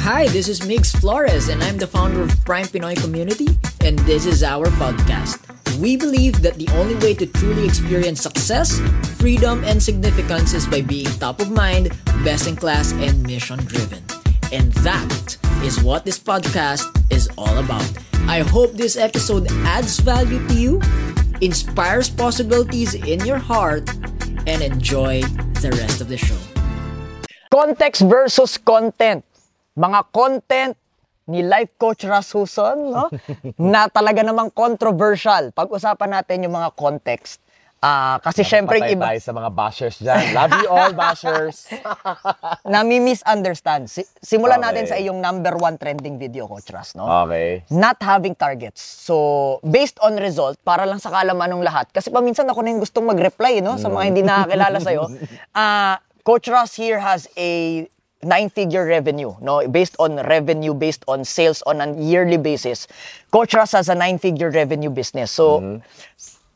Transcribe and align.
Hi, 0.00 0.26
this 0.28 0.48
is 0.48 0.66
Mix 0.66 0.92
Flores, 0.92 1.48
and 1.48 1.62
I'm 1.62 1.76
the 1.76 1.86
founder 1.86 2.22
of 2.22 2.32
Prime 2.46 2.64
Pinoy 2.64 2.96
Community, 2.96 3.48
and 3.84 3.98
this 4.08 4.24
is 4.24 4.42
our 4.42 4.64
podcast. 4.80 5.44
We 5.78 5.98
believe 5.98 6.40
that 6.40 6.56
the 6.56 6.68
only 6.72 6.96
way 6.96 7.12
to 7.20 7.26
truly 7.26 7.66
experience 7.66 8.22
success, 8.22 8.80
freedom, 9.20 9.62
and 9.62 9.76
significance 9.76 10.54
is 10.54 10.66
by 10.66 10.80
being 10.80 11.06
top 11.20 11.38
of 11.38 11.52
mind, 11.52 11.92
best 12.24 12.48
in 12.48 12.56
class, 12.56 12.92
and 12.92 13.22
mission 13.22 13.60
driven. 13.68 14.02
And 14.50 14.72
that 14.80 15.36
is 15.62 15.84
what 15.84 16.06
this 16.06 16.18
podcast 16.18 16.88
is 17.12 17.28
all 17.36 17.58
about. 17.58 17.84
I 18.24 18.40
hope 18.40 18.72
this 18.72 18.96
episode 18.96 19.52
adds 19.68 20.00
value 20.00 20.40
to 20.48 20.54
you, 20.54 20.80
inspires 21.42 22.08
possibilities 22.08 22.94
in 22.94 23.20
your 23.28 23.38
heart, 23.38 23.84
and 24.48 24.62
enjoy 24.64 25.20
the 25.60 25.76
rest 25.76 26.00
of 26.00 26.08
the 26.08 26.16
show. 26.16 26.40
Context 27.52 28.00
versus 28.00 28.56
content. 28.56 29.24
Mga 29.80 30.00
content 30.12 30.74
ni 31.24 31.40
life 31.40 31.72
coach 31.80 32.04
Rasuson, 32.04 32.92
no? 32.92 33.08
na 33.72 33.88
talaga 33.88 34.20
namang 34.20 34.52
controversial. 34.52 35.54
Pag-usapan 35.56 36.20
natin 36.20 36.44
yung 36.44 36.52
mga 36.52 36.76
context. 36.76 37.40
Ah, 37.80 38.20
kasi 38.20 38.44
syempre 38.44 38.76
yung 38.76 39.00
iba 39.00 39.08
tayo 39.08 39.24
sa 39.24 39.32
mga 39.32 39.50
bashers 39.56 39.96
dyan. 40.04 40.36
Love 40.36 40.52
you 40.60 40.68
all, 40.68 40.92
bashers. 40.92 41.64
nami-misunderstand. 42.76 43.88
Si- 43.88 44.04
simulan 44.20 44.60
natin 44.60 44.84
Okay. 44.84 44.92
sa 44.92 44.96
iyong 45.00 45.16
number 45.16 45.56
one 45.56 45.80
trending 45.80 46.20
video, 46.20 46.44
Coach 46.44 46.68
Ras, 46.68 46.92
no? 46.92 47.08
Okay. 47.24 47.64
Not 47.72 47.96
having 48.04 48.36
targets. 48.36 48.84
So, 48.84 49.64
based 49.64 49.96
on 50.04 50.20
result, 50.20 50.60
para 50.60 50.84
lang 50.84 51.00
sa 51.00 51.08
kalaman 51.08 51.56
ng 51.56 51.64
lahat, 51.64 51.88
kasi 51.88 52.12
paminsan 52.12 52.44
ako 52.52 52.60
na 52.60 52.76
yung 52.76 52.84
gustong 52.84 53.08
mag-reply, 53.08 53.64
no? 53.64 53.80
Sa 53.80 53.88
mga 53.88 54.04
hindi 54.04 54.20
nakakilala 54.20 54.76
sa'yo. 54.76 55.08
Ah, 55.56 56.04
Coach 56.20 56.52
Ross 56.52 56.76
here 56.76 57.00
has 57.00 57.32
a 57.32 57.88
nine-figure 58.22 58.84
revenue, 58.84 59.32
no? 59.40 59.64
Based 59.68 59.96
on 59.96 60.20
revenue, 60.28 60.76
based 60.76 61.04
on 61.08 61.24
sales 61.24 61.64
on 61.64 61.80
a 61.80 61.88
yearly 61.96 62.36
basis. 62.36 62.84
Coach 63.32 63.54
Ross 63.56 63.72
has 63.72 63.88
a 63.88 63.96
nine-figure 63.96 64.52
revenue 64.52 64.92
business. 64.92 65.32
So, 65.32 65.80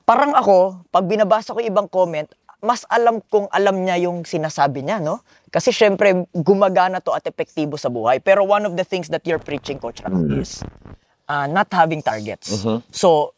parang 0.04 0.36
ako, 0.36 0.84
pag 0.92 1.08
binabasa 1.08 1.56
ko 1.56 1.60
ibang 1.64 1.88
comment, 1.88 2.28
mas 2.64 2.84
alam 2.88 3.20
kong 3.28 3.48
alam 3.52 3.84
niya 3.84 4.08
yung 4.08 4.24
sinasabi 4.24 4.80
niya, 4.84 5.00
no? 5.00 5.20
Kasi 5.52 5.68
syempre, 5.72 6.24
gumagana 6.32 7.00
to 7.00 7.12
at 7.12 7.24
epektibo 7.24 7.76
sa 7.76 7.92
buhay. 7.92 8.20
Pero 8.24 8.44
one 8.44 8.64
of 8.64 8.76
the 8.76 8.84
things 8.84 9.08
that 9.12 9.24
you're 9.28 9.40
preaching, 9.40 9.76
Coach 9.76 10.00
Ram, 10.00 10.32
is 10.40 10.64
uh, 11.28 11.44
not 11.48 11.68
having 11.72 12.00
targets. 12.00 12.64
So, 12.88 13.36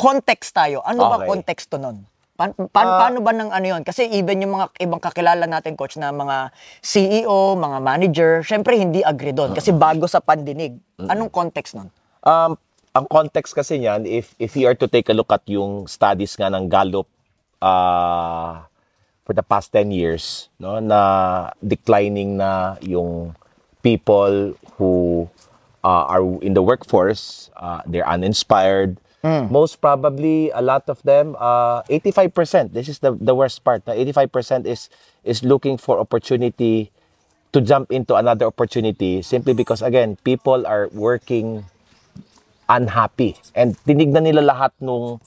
context 0.00 0.52
tayo. 0.56 0.80
Ano 0.84 1.08
ba 1.08 1.20
Okay. 1.20 1.28
konteksto 1.36 1.76
nun? 1.80 2.04
Pa- 2.36 2.52
pa- 2.52 2.68
paano 3.00 3.24
ba 3.24 3.32
ng 3.32 3.48
ano 3.48 3.66
yun? 3.66 3.82
Kasi 3.82 4.04
even 4.12 4.44
yung 4.44 4.60
mga 4.60 4.66
ibang 4.84 5.00
kakilala 5.00 5.48
natin, 5.48 5.72
coach, 5.72 5.96
na 5.96 6.12
mga 6.12 6.52
CEO, 6.84 7.56
mga 7.56 7.78
manager, 7.80 8.30
syempre 8.44 8.76
hindi 8.76 9.00
agree 9.00 9.32
doon 9.32 9.56
kasi 9.56 9.72
bago 9.72 10.04
sa 10.04 10.20
pandinig. 10.20 10.76
Anong 11.00 11.32
context 11.32 11.80
nun? 11.80 11.88
Um, 12.20 12.60
ang 12.92 13.06
context 13.08 13.56
kasi 13.56 13.80
niyan, 13.80 14.04
if, 14.04 14.36
if 14.36 14.52
you 14.52 14.68
are 14.68 14.76
to 14.76 14.88
take 14.88 15.08
a 15.08 15.16
look 15.16 15.32
at 15.32 15.44
yung 15.48 15.88
studies 15.88 16.36
nga 16.36 16.52
ng 16.52 16.68
Gallup 16.68 17.08
uh, 17.60 18.60
for 19.24 19.32
the 19.32 19.44
past 19.44 19.72
10 19.72 19.92
years, 19.92 20.52
no, 20.60 20.80
na 20.80 21.52
declining 21.64 22.36
na 22.36 22.76
yung 22.84 23.32
people 23.80 24.52
who 24.76 25.24
uh, 25.84 26.04
are 26.08 26.24
in 26.40 26.52
the 26.52 26.62
workforce, 26.62 27.48
uh, 27.56 27.80
they're 27.86 28.08
uninspired. 28.08 28.98
Most 29.50 29.80
probably, 29.80 30.50
a 30.50 30.62
lot 30.62 30.88
of 30.88 31.02
them, 31.02 31.34
uh, 31.38 31.82
85%, 31.90 32.72
this 32.72 32.88
is 32.88 33.00
the, 33.00 33.12
the 33.18 33.34
worst 33.34 33.64
part, 33.64 33.86
na 33.86 33.94
85% 33.94 34.66
is, 34.66 34.88
is 35.24 35.42
looking 35.42 35.76
for 35.78 35.98
opportunity 35.98 36.90
to 37.52 37.60
jump 37.60 37.90
into 37.90 38.14
another 38.14 38.46
opportunity 38.46 39.22
simply 39.22 39.54
because, 39.54 39.82
again, 39.82 40.16
people 40.22 40.66
are 40.66 40.88
working 40.92 41.64
unhappy. 42.68 43.36
And 43.54 43.76
tinignan 43.86 44.24
nila 44.30 44.42
lahat 44.42 44.72
nung 44.80 45.20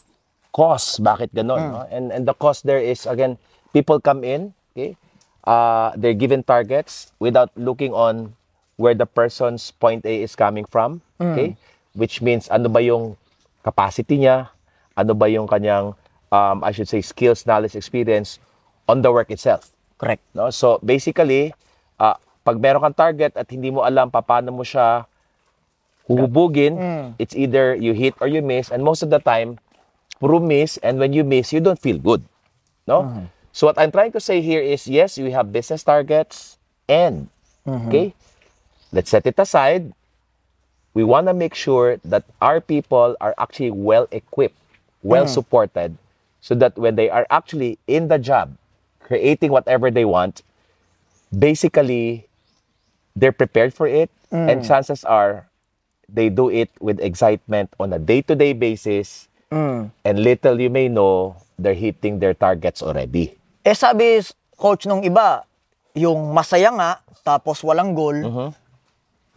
cause, 0.54 1.00
bakit 1.00 1.34
ganon. 1.34 1.60
No? 1.72 1.88
And, 1.92 2.12
and 2.12 2.28
the 2.28 2.34
cause 2.34 2.62
there 2.62 2.80
is, 2.80 3.06
again, 3.06 3.38
people 3.74 4.00
come 4.00 4.24
in, 4.24 4.54
okay? 4.76 4.96
Uh, 5.44 5.92
they're 5.96 6.14
given 6.14 6.44
targets 6.44 7.12
without 7.20 7.50
looking 7.56 7.94
on 7.94 8.36
where 8.78 8.94
the 8.94 9.06
person's 9.06 9.72
point 9.72 10.06
A 10.06 10.22
is 10.24 10.36
coming 10.36 10.64
from, 10.66 11.02
okay? 11.20 11.58
Which 11.94 12.22
means, 12.22 12.48
ano 12.48 12.70
ba 12.70 12.80
yung 12.82 13.18
capacity 13.70 14.26
niya? 14.26 14.50
Ano 14.98 15.14
ba 15.14 15.30
yung 15.30 15.46
kanyang, 15.46 15.94
um, 16.34 16.58
I 16.66 16.74
should 16.74 16.90
say, 16.90 17.06
skills, 17.06 17.46
knowledge, 17.46 17.78
experience 17.78 18.42
on 18.90 19.06
the 19.06 19.14
work 19.14 19.30
itself. 19.30 19.70
Correct. 20.02 20.26
No? 20.34 20.50
So 20.50 20.82
basically, 20.82 21.54
ah, 22.02 22.18
pag 22.42 22.58
meron 22.58 22.82
kang 22.82 22.98
target 22.98 23.38
at 23.38 23.46
hindi 23.54 23.70
mo 23.70 23.86
alam 23.86 24.10
pa 24.10 24.26
paano 24.26 24.50
mo 24.50 24.66
siya 24.66 25.06
huhubugin, 26.10 26.74
it's 27.22 27.38
either 27.38 27.78
you 27.78 27.94
hit 27.94 28.18
or 28.18 28.26
you 28.26 28.42
miss 28.42 28.74
and 28.74 28.82
most 28.82 29.06
of 29.06 29.14
the 29.14 29.22
time, 29.22 29.62
puro 30.18 30.42
miss 30.42 30.82
and 30.82 30.98
when 30.98 31.14
you 31.14 31.22
miss, 31.22 31.54
you 31.54 31.62
don't 31.62 31.78
feel 31.78 32.02
good. 32.02 32.26
No? 32.90 33.06
So 33.54 33.70
what 33.70 33.78
I'm 33.78 33.94
trying 33.94 34.10
to 34.18 34.22
say 34.24 34.42
here 34.42 34.62
is 34.64 34.90
yes, 34.90 35.22
we 35.22 35.30
have 35.32 35.54
business 35.54 35.86
targets 35.86 36.58
and 36.90 37.30
okay, 37.70 38.18
let's 38.90 39.14
set 39.14 39.30
it 39.30 39.38
aside. 39.38 39.94
We 40.94 41.04
want 41.04 41.28
to 41.28 41.34
make 41.34 41.54
sure 41.54 41.98
that 42.04 42.24
our 42.42 42.60
people 42.60 43.16
are 43.22 43.36
actually 43.38 43.72
well 43.72 44.08
equipped, 44.12 44.58
well 45.04 45.28
supported 45.28 45.98
so 46.42 46.56
that 46.56 46.78
when 46.78 46.96
they 46.96 47.10
are 47.10 47.28
actually 47.30 47.78
in 47.88 48.08
the 48.08 48.18
job, 48.18 48.58
creating 49.00 49.52
whatever 49.52 49.92
they 49.92 50.06
want, 50.06 50.42
basically 51.32 52.28
they're 53.16 53.32
prepared 53.32 53.74
for 53.74 53.88
it 53.88 54.10
and 54.32 54.66
chances 54.66 55.04
are 55.04 55.46
they 56.10 56.30
do 56.30 56.50
it 56.50 56.70
with 56.80 57.00
excitement 57.00 57.70
on 57.80 57.94
a 57.94 58.00
day-to-day 58.00 58.54
basis. 58.54 59.28
And 59.52 59.92
little 60.06 60.60
you 60.60 60.70
may 60.70 60.90
know 60.90 61.36
they're 61.58 61.78
hitting 61.78 62.20
their 62.20 62.34
targets 62.34 62.82
already. 62.82 63.38
Eh 63.66 63.74
sabi 63.74 64.22
coach 64.58 64.86
nung 64.86 65.02
iba, 65.02 65.44
yung 65.94 66.34
masaya 66.34 66.70
nga 66.74 66.92
tapos 67.26 67.62
walang 67.66 67.94
goal. 67.94 68.54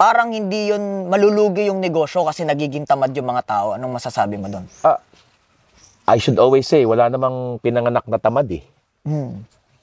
Parang 0.03 0.35
hindi 0.35 0.75
yun 0.75 1.07
malulugi 1.07 1.71
yung 1.71 1.79
negosyo 1.79 2.27
kasi 2.27 2.43
nagiging 2.43 2.83
tamad 2.83 3.15
yung 3.15 3.31
mga 3.31 3.47
tao. 3.47 3.79
Anong 3.79 4.03
masasabi 4.03 4.35
mo 4.35 4.51
doon? 4.51 4.67
I 6.11 6.19
should 6.19 6.43
always 6.43 6.67
say 6.67 6.83
wala 6.83 7.07
namang 7.07 7.63
pinanganak 7.63 8.03
na 8.11 8.19
tamad 8.19 8.51
eh 8.51 8.67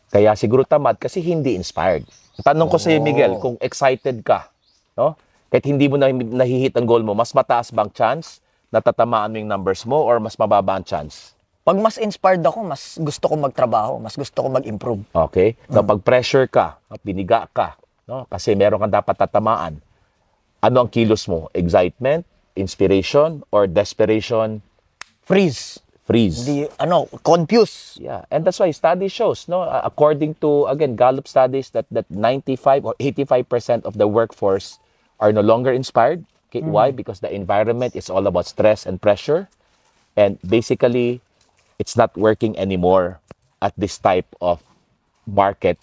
kaya 0.09 0.34
siguro 0.35 0.66
tamad 0.68 1.00
kasi 1.00 1.24
hindi 1.24 1.56
inspired 1.56 2.03
tanong 2.44 2.68
ko 2.68 2.78
sa 2.81 2.91
iyo 2.91 3.00
Miguel 3.00 3.38
kung 3.40 3.56
excited 3.63 4.19
ka 4.25 4.52
no 5.00 5.16
kahit 5.47 5.66
hindi 5.69 5.88
mo 5.88 5.96
na 5.96 6.12
nahihit 6.12 6.75
ang 6.75 6.88
goal 6.88 7.06
mo 7.06 7.16
mas 7.16 7.31
mataas 7.31 7.72
bang 7.72 7.90
chance 7.96 8.44
na 8.74 8.84
tatamaan 8.84 9.31
mo 9.31 9.38
yung 9.40 9.50
numbers 9.50 9.88
mo 9.88 10.02
or 10.02 10.19
mas 10.19 10.35
mababa 10.35 10.75
ang 10.75 10.85
chance 10.85 11.35
Pag 11.59 11.78
mas 11.78 12.02
inspired 12.02 12.41
ako, 12.41 12.66
mas 12.66 12.97
gusto 12.97 13.29
ko 13.29 13.35
magtrabaho, 13.38 14.02
mas 14.02 14.18
gusto 14.18 14.41
ko 14.41 14.47
mag-improve. 14.50 15.06
Okay? 15.13 15.53
So, 15.69 15.85
pag 15.85 16.02
pressure 16.02 16.50
ka, 16.50 16.81
piniga 17.06 17.46
ka, 17.53 17.78
no? 18.09 18.25
kasi 18.25 18.58
meron 18.58 18.81
kang 18.81 18.90
dapat 18.90 19.13
tatamaan, 19.13 19.78
ano 20.64 20.86
ang 20.86 20.90
kilos 20.90 21.28
mo? 21.28 21.50
Excitement, 21.53 22.25
inspiration, 22.56 23.44
or 23.52 23.68
desperation, 23.68 24.62
Freeze. 25.24 25.80
freeze? 26.09 26.42
Di, 26.42 26.66
ano, 26.81 27.06
confuse. 27.22 27.94
Yeah, 28.02 28.25
and 28.34 28.42
that's 28.42 28.58
why 28.58 28.74
study 28.74 29.08
shows, 29.14 29.46
no, 29.46 29.62
according 29.62 30.42
to 30.42 30.66
again 30.66 30.97
Gallup 30.97 31.30
studies 31.30 31.70
that 31.78 31.86
that 31.94 32.09
95 32.09 32.81
or 32.90 32.94
85% 32.97 33.86
of 33.86 34.02
the 34.02 34.09
workforce 34.09 34.81
are 35.22 35.30
no 35.30 35.46
longer 35.46 35.70
inspired. 35.70 36.25
Okay, 36.50 36.66
mm. 36.66 36.74
why? 36.74 36.90
Because 36.90 37.22
the 37.22 37.30
environment 37.30 37.94
is 37.94 38.09
all 38.09 38.26
about 38.26 38.50
stress 38.50 38.90
and 38.90 38.97
pressure, 38.97 39.46
and 40.18 40.41
basically, 40.41 41.22
it's 41.78 41.94
not 41.94 42.09
working 42.18 42.58
anymore 42.58 43.22
at 43.62 43.78
this 43.78 44.02
type 44.02 44.26
of 44.41 44.66
market. 45.30 45.78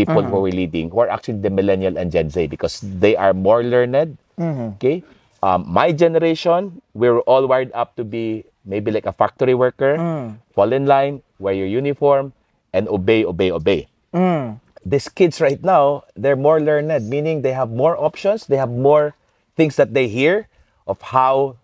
People 0.00 0.24
mm-hmm. 0.24 0.32
who 0.32 0.46
are 0.48 0.56
leading, 0.56 0.86
who 0.88 1.00
are 1.04 1.12
actually 1.12 1.44
the 1.44 1.52
millennial 1.52 2.00
and 2.00 2.08
Gen 2.08 2.32
Z, 2.32 2.48
because 2.48 2.80
they 2.80 3.16
are 3.16 3.36
more 3.36 3.60
learned. 3.60 4.16
Mm-hmm. 4.40 4.80
Okay, 4.80 5.04
um, 5.44 5.68
my 5.68 5.92
generation, 5.92 6.80
we're 6.94 7.20
all 7.28 7.44
wired 7.44 7.68
up 7.76 7.96
to 7.96 8.04
be 8.04 8.44
maybe 8.64 8.90
like 8.90 9.04
a 9.04 9.12
factory 9.12 9.54
worker, 9.54 9.96
mm. 9.96 10.36
fall 10.56 10.72
in 10.72 10.86
line, 10.86 11.22
wear 11.38 11.52
your 11.54 11.66
uniform, 11.66 12.32
and 12.72 12.88
obey, 12.88 13.24
obey, 13.24 13.50
obey. 13.50 13.88
Mm. 14.14 14.60
These 14.84 15.08
kids 15.08 15.40
right 15.40 15.62
now, 15.62 16.04
they're 16.16 16.36
more 16.36 16.60
learned, 16.60 16.92
meaning 17.08 17.42
they 17.42 17.52
have 17.52 17.70
more 17.70 17.96
options, 17.96 18.46
they 18.46 18.56
have 18.56 18.70
more 18.70 19.14
things 19.56 19.76
that 19.76 19.92
they 19.92 20.08
hear 20.08 20.48
of 20.86 21.00
how 21.00 21.56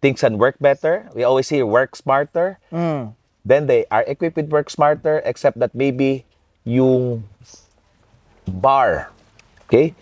things 0.00 0.20
can 0.20 0.38
work 0.38 0.58
better. 0.60 1.08
We 1.14 1.22
always 1.22 1.46
say 1.46 1.62
work 1.62 1.94
smarter. 1.96 2.58
Mm. 2.72 3.14
Then 3.44 3.66
they 3.66 3.86
are 3.90 4.02
equipped 4.06 4.36
with 4.36 4.50
work 4.50 4.70
smarter, 4.70 5.22
except 5.24 5.58
that 5.58 5.74
maybe 5.74 6.24
yung 6.64 7.24
bar, 8.48 9.10
okay, 9.66 9.94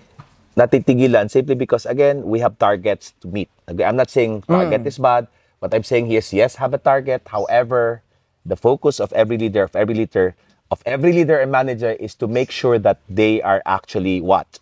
natitigilan 0.57 1.31
simply 1.31 1.55
because, 1.55 1.87
again, 1.87 2.23
we 2.23 2.41
have 2.41 2.59
targets 2.59 3.13
to 3.21 3.29
meet. 3.29 3.51
Again, 3.67 3.89
I'm 3.89 3.97
not 3.97 4.11
saying 4.11 4.43
mm. 4.43 4.47
target 4.47 4.87
is 4.87 4.99
bad. 4.99 5.29
What 5.59 5.75
I'm 5.75 5.85
saying 5.85 6.07
here 6.07 6.19
is, 6.19 6.33
yes, 6.33 6.57
have 6.57 6.75
a 6.75 6.79
target. 6.79 7.23
However, 7.27 8.03
the 8.45 8.57
focus 8.57 9.01
of 9.01 9.13
every 9.13 9.39
leader, 9.39 9.65
of 9.65 9.75
every 9.75 9.95
leader, 9.95 10.37
of 10.71 10.83
every 10.87 11.13
leader 11.13 11.39
and 11.39 11.51
manager 11.51 11.93
is 11.93 12.15
to 12.17 12.29
make 12.29 12.51
sure 12.51 12.79
that 12.79 13.01
they 13.09 13.43
are 13.43 13.63
actually 13.67 14.21
what? 14.21 14.61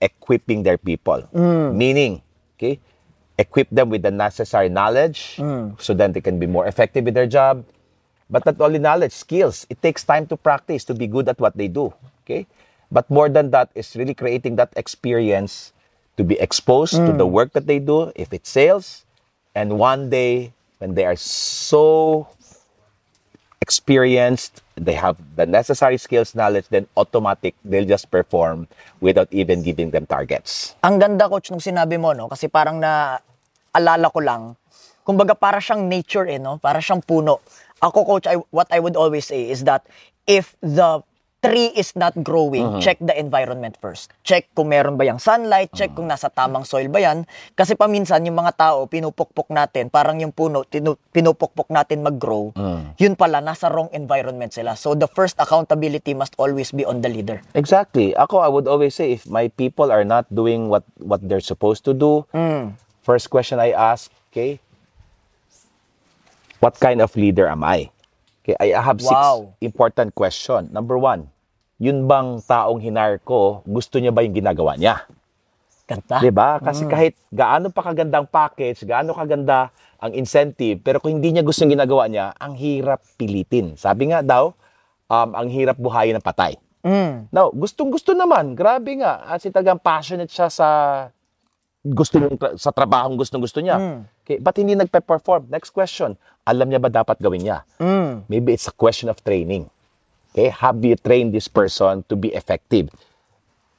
equipping 0.00 0.62
their 0.62 0.78
people. 0.78 1.22
Mm. 1.32 1.74
Meaning, 1.74 2.22
okay, 2.56 2.80
equip 3.38 3.68
them 3.70 3.88
with 3.90 4.02
the 4.02 4.10
necessary 4.10 4.68
knowledge 4.68 5.36
mm. 5.36 5.80
so 5.80 5.94
then 5.94 6.12
they 6.12 6.20
can 6.20 6.38
be 6.38 6.46
more 6.46 6.66
effective 6.66 7.04
with 7.04 7.14
their 7.14 7.26
job. 7.26 7.64
But 8.28 8.44
not 8.44 8.60
only 8.60 8.78
knowledge, 8.78 9.12
skills. 9.12 9.66
It 9.70 9.80
takes 9.80 10.02
time 10.02 10.26
to 10.28 10.36
practice 10.36 10.84
to 10.84 10.94
be 10.94 11.06
good 11.06 11.28
at 11.28 11.38
what 11.38 11.56
they 11.56 11.68
do. 11.68 11.94
Okay? 12.24 12.46
But 12.90 13.10
more 13.10 13.28
than 13.28 13.50
that 13.50 13.70
is 13.74 13.96
really 13.96 14.14
creating 14.14 14.56
that 14.56 14.72
experience 14.76 15.72
to 16.16 16.24
be 16.24 16.38
exposed 16.40 16.96
to 16.96 17.12
the 17.12 17.26
work 17.26 17.52
that 17.52 17.66
they 17.66 17.78
do, 17.78 18.12
if 18.16 18.32
it's 18.32 18.48
sales, 18.48 19.04
and 19.54 19.78
one 19.78 20.08
day 20.08 20.52
when 20.78 20.94
they 20.94 21.04
are 21.04 21.16
so 21.16 22.28
experienced, 23.60 24.62
they 24.76 24.94
have 24.94 25.18
the 25.34 25.44
necessary 25.44 25.98
skills, 25.98 26.34
knowledge, 26.34 26.68
then 26.68 26.86
automatic, 26.96 27.54
they'll 27.64 27.88
just 27.88 28.10
perform 28.10 28.68
without 29.00 29.28
even 29.32 29.62
giving 29.62 29.90
them 29.90 30.06
targets. 30.06 30.76
Ang 30.84 31.02
ganda 31.02 31.28
coach 31.28 31.50
nung 31.50 31.60
sinabi 31.60 31.98
mo 31.98 32.12
no 32.14 32.30
kasi 32.30 32.46
parang 32.46 32.78
na 32.78 33.18
alala 33.74 34.08
ko 34.08 34.20
lang 34.22 34.54
kumbaga 35.02 35.34
para 35.34 35.58
siyang 35.58 35.90
nature 35.90 36.30
eh 36.30 36.38
no 36.38 36.62
para 36.62 36.78
siyang 36.78 37.02
puno. 37.02 37.42
Ako 37.82 38.06
coach 38.06 38.26
I, 38.30 38.38
what 38.54 38.70
I 38.70 38.78
would 38.78 38.96
always 38.96 39.26
say 39.26 39.50
is 39.50 39.66
that 39.66 39.84
if 40.24 40.54
the 40.62 41.02
tree 41.46 41.70
is 41.72 41.94
not 41.94 42.12
growing, 42.18 42.78
check 42.78 42.98
the 42.98 43.14
environment 43.14 43.78
first. 43.78 44.10
Check 44.20 44.50
kung 44.52 44.68
meron 44.68 44.94
ba 44.94 45.04
yung 45.04 45.16
sunlight, 45.16 45.70
check 45.70 45.94
kung 45.94 46.06
nasa 46.06 46.26
tamang 46.28 46.62
soil 46.62 46.86
ba 46.86 46.98
yan. 46.98 47.24
Kasi 47.52 47.72
paminsan 47.72 48.22
yung 48.22 48.36
mga 48.36 48.58
tao, 48.58 48.84
pinupukpok 48.84 49.48
natin, 49.48 49.86
parang 49.86 50.18
yung 50.18 50.30
puno, 50.30 50.62
tinu- 50.62 50.98
pinupukpok 51.10 51.70
natin 51.70 52.02
mag-grow. 52.02 52.50
Yun 52.96 53.14
pala, 53.14 53.38
nasa 53.38 53.66
wrong 53.66 53.88
environment 53.90 54.50
sila. 54.50 54.74
So 54.74 54.92
the 54.92 55.06
first 55.06 55.38
accountability 55.38 56.12
must 56.12 56.34
always 56.36 56.70
be 56.70 56.82
on 56.82 57.00
the 57.00 57.08
leader. 57.08 57.40
Exactly. 57.54 58.12
Ako, 58.12 58.42
I 58.42 58.48
would 58.48 58.66
always 58.66 58.94
say, 58.94 59.12
if 59.12 59.24
my 59.24 59.48
people 59.48 59.88
are 59.88 60.04
not 60.04 60.26
doing 60.28 60.68
what, 60.68 60.82
what 60.98 61.22
they're 61.22 61.44
supposed 61.44 61.86
to 61.86 61.94
do, 61.94 62.26
first 63.00 63.30
question 63.30 63.62
I 63.62 63.70
ask, 63.70 64.10
okay, 64.32 64.58
what 66.60 66.78
kind 66.80 67.00
of 67.00 67.14
leader 67.16 67.46
am 67.46 67.64
I? 67.64 67.90
Okay, 68.46 68.54
I 68.60 68.78
have 68.78 69.00
six 69.00 69.10
Wow. 69.10 69.54
important 69.60 70.14
question. 70.14 70.70
Number 70.70 70.96
one, 70.98 71.30
yun 71.76 72.08
bang 72.08 72.40
taong 72.44 72.80
hinar 72.80 73.20
ko, 73.20 73.60
gusto 73.68 74.00
niya 74.00 74.12
ba 74.12 74.24
yung 74.24 74.36
ginagawa 74.36 74.76
niya? 74.76 75.04
Ganda. 75.86 76.18
'Di 76.18 76.34
ba? 76.34 76.58
Kasi 76.58 76.82
kahit 76.90 77.14
gaano 77.30 77.70
pa 77.70 77.86
kagandang 77.86 78.26
package, 78.26 78.82
gaano 78.82 79.14
kaganda 79.14 79.70
ang 80.02 80.12
incentive, 80.18 80.82
pero 80.82 80.98
kung 80.98 81.14
hindi 81.14 81.30
niya 81.30 81.46
gusto 81.46 81.62
yung 81.62 81.78
ginagawa 81.78 82.10
niya, 82.10 82.34
ang 82.36 82.58
hirap 82.58 83.00
pilitin. 83.16 83.78
Sabi 83.78 84.10
nga 84.10 84.20
daw, 84.20 84.52
um, 85.08 85.30
ang 85.32 85.48
hirap 85.48 85.78
buhayin 85.78 86.18
ng 86.18 86.24
patay. 86.24 86.58
Mm. 86.86 87.32
Now, 87.34 87.50
gustong-gusto 87.50 88.14
naman. 88.14 88.54
Grabe 88.54 88.94
nga. 89.02 89.34
Kasi 89.34 89.50
talagang 89.50 89.82
passionate 89.82 90.30
siya 90.30 90.46
sa 90.46 90.68
gusto 91.82 92.18
niyang 92.18 92.38
tra- 92.38 92.58
sa 92.58 92.70
trabahong 92.70 93.18
gustong-gusto 93.18 93.58
niya. 93.62 94.06
Okay, 94.22 94.38
but 94.42 94.54
hindi 94.58 94.74
nagpe-perform. 94.74 95.50
Next 95.50 95.70
question. 95.70 96.14
Alam 96.46 96.70
niya 96.70 96.82
ba 96.82 96.90
dapat 96.90 97.18
gawin 97.18 97.42
niya? 97.42 97.66
Mm. 97.82 98.26
Maybe 98.30 98.54
it's 98.54 98.70
a 98.70 98.74
question 98.74 99.10
of 99.10 99.18
training. 99.22 99.66
Okay, 100.36 100.52
have 100.52 100.84
you 100.84 101.00
trained 101.00 101.32
this 101.32 101.48
person 101.48 102.04
to 102.12 102.14
be 102.14 102.28
effective? 102.36 102.92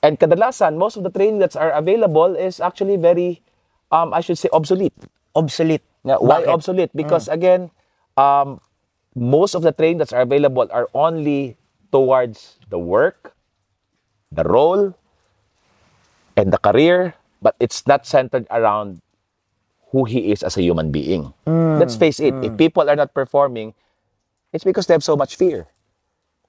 And 0.01 0.17
kadalasan, 0.17 0.73
most 0.81 0.97
of 0.97 1.05
the 1.05 1.13
training 1.13 1.37
that's 1.37 1.53
are 1.55 1.69
available 1.69 2.33
is 2.33 2.57
actually 2.57 2.97
very, 2.97 3.45
um, 3.93 4.09
I 4.09 4.25
should 4.25 4.41
say, 4.41 4.49
obsolete. 4.49 4.97
Obsolete. 5.37 5.85
Nga, 6.01 6.17
why 6.17 6.49
obsolete? 6.49 6.89
Because 6.97 7.29
again, 7.29 7.69
um, 8.17 8.57
most 9.13 9.53
of 9.53 9.61
the 9.61 9.69
training 9.71 10.01
that's 10.01 10.09
are 10.09 10.25
available 10.25 10.65
are 10.73 10.89
only 10.97 11.57
towards 11.93 12.57
the 12.73 12.81
work, 12.81 13.37
the 14.33 14.41
role, 14.41 14.97
and 16.35 16.51
the 16.51 16.57
career, 16.57 17.13
but 17.39 17.53
it's 17.59 17.85
not 17.85 18.09
centered 18.09 18.49
around 18.49 19.01
who 19.93 20.05
he 20.05 20.33
is 20.33 20.41
as 20.41 20.57
a 20.57 20.63
human 20.65 20.89
being. 20.89 21.33
Let's 21.45 21.95
face 21.95 22.19
it, 22.19 22.33
if 22.41 22.57
people 22.57 22.89
are 22.89 22.95
not 22.97 23.13
performing, 23.13 23.75
it's 24.53 24.65
because 24.65 24.87
they 24.89 24.97
have 24.97 25.05
so 25.05 25.15
much 25.15 25.37
fear. 25.37 25.69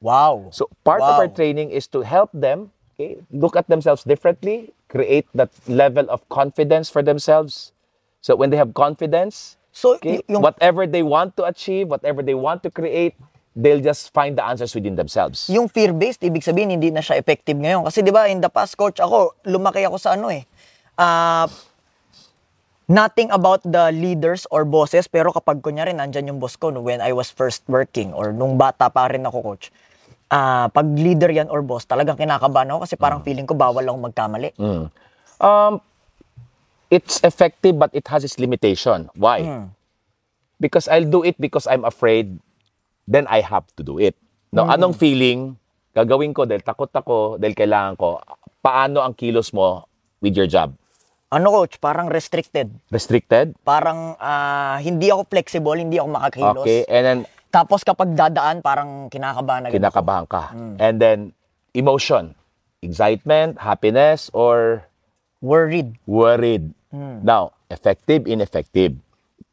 Wow. 0.01 0.49
So 0.55 0.71
part 0.85 1.03
of 1.03 1.19
Wow. 1.19 1.27
our 1.27 1.31
training 1.31 1.71
is 1.71 1.87
to 1.91 2.03
help 2.03 2.31
them 2.33 2.71
okay, 2.95 3.19
look 3.31 3.55
at 3.55 3.67
themselves 3.67 4.03
differently, 4.03 4.75
create 4.89 5.27
that 5.35 5.51
level 5.67 6.07
of 6.11 6.27
confidence 6.29 6.91
for 6.91 7.03
themselves. 7.03 7.73
So 8.21 8.35
when 8.35 8.51
they 8.51 8.59
have 8.59 8.75
confidence, 8.75 9.59
So, 9.71 9.95
okay, 9.95 10.27
yung 10.27 10.43
whatever 10.43 10.91
they 10.91 11.07
want 11.07 11.39
to 11.39 11.47
achieve, 11.47 11.87
whatever 11.87 12.19
they 12.19 12.35
want 12.35 12.67
to 12.67 12.71
create, 12.71 13.15
they'll 13.55 13.83
just 13.83 14.11
find 14.11 14.35
the 14.35 14.43
answers 14.43 14.75
within 14.75 14.99
themselves. 14.99 15.47
yung 15.47 15.71
fear-based, 15.71 16.23
ibig 16.27 16.43
sabihin 16.43 16.75
hindi 16.75 16.91
na 16.91 16.99
siya 16.99 17.15
effective 17.19 17.55
ngayon. 17.55 17.87
Kasi 17.87 18.03
di 18.03 18.11
ba, 18.11 18.27
in 18.27 18.43
the 18.43 18.51
past, 18.51 18.75
coach, 18.75 18.99
ako, 18.99 19.39
lumaki 19.47 19.87
ako 19.87 19.99
sa 20.03 20.19
ano 20.19 20.35
eh. 20.35 20.43
Ah, 20.99 21.47
nothing 22.91 23.31
about 23.31 23.63
the 23.63 23.95
leaders 23.95 24.51
or 24.51 24.67
bosses, 24.67 25.07
pero 25.07 25.31
kapag 25.31 25.63
kunyari, 25.63 25.95
nandyan 25.95 26.35
yung 26.35 26.41
boss 26.43 26.59
ko 26.59 26.75
no, 26.75 26.83
when 26.83 26.99
I 26.99 27.15
was 27.15 27.31
first 27.31 27.63
working 27.71 28.11
or 28.15 28.35
nung 28.35 28.59
bata 28.59 28.91
pa 28.91 29.07
rin 29.07 29.23
ako, 29.27 29.55
coach, 29.55 29.71
ah 30.29 30.69
pag 30.69 30.87
leader 30.93 31.33
yan 31.33 31.49
or 31.49 31.65
boss, 31.65 31.89
talagang 31.89 32.21
kinakabahan 32.21 32.69
ako 32.73 32.85
kasi 32.85 32.95
parang 33.01 33.25
feeling 33.25 33.49
ko 33.49 33.57
bawal 33.57 33.85
akong 33.85 34.05
magkamali. 34.13 34.53
Mm. 34.61 34.93
Um, 35.41 35.75
it's 36.93 37.21
effective, 37.25 37.77
but 37.77 37.89
it 37.97 38.05
has 38.09 38.25
its 38.25 38.37
limitation. 38.37 39.09
Why? 39.17 39.69
Because 40.61 40.89
I'll 40.91 41.07
do 41.09 41.25
it 41.25 41.39
because 41.41 41.65
I'm 41.71 41.87
afraid, 41.87 42.37
then 43.07 43.25
I 43.31 43.41
have 43.41 43.65
to 43.79 43.83
do 43.87 43.97
it. 44.03 44.17
Now, 44.51 44.69
anong 44.73 44.97
feeling 44.97 45.57
gagawin 45.93 46.33
ko 46.33 46.49
dahil 46.49 46.65
takot 46.65 46.91
ako, 46.93 47.37
dahil 47.37 47.55
kailangan 47.55 47.95
ko, 47.97 48.21
paano 48.65 49.05
ang 49.05 49.15
kilos 49.15 49.53
mo 49.53 49.87
with 50.21 50.35
your 50.35 50.49
job? 50.49 50.75
Ano, 51.29 51.53
coach, 51.53 51.77
parang 51.77 52.09
restricted. 52.09 52.73
Restricted? 52.89 53.53
Parang 53.61 54.17
ah, 54.17 54.81
hindi 54.81 55.13
ako 55.13 55.29
flexible, 55.29 55.77
hindi 55.77 56.01
ako 56.01 56.09
makakilos. 56.09 56.65
Okay, 56.65 56.89
and 56.89 57.05
then 57.05 57.19
Tapos 57.59 57.83
kapag 57.83 58.15
dadaan, 58.15 58.63
parang 58.63 59.11
kinakabahan 59.11 59.67
ako. 59.67 59.75
kinakabahan 59.75 60.25
ka. 60.31 60.55
And 60.79 61.03
then, 61.03 61.35
emotion, 61.75 62.39
excitement, 62.79 63.59
happiness, 63.59 64.31
or 64.31 64.87
Worried, 65.39 65.95
worried. 66.03 66.75
Now, 66.91 67.55
effective, 67.71 68.27
ineffective. 68.27 68.99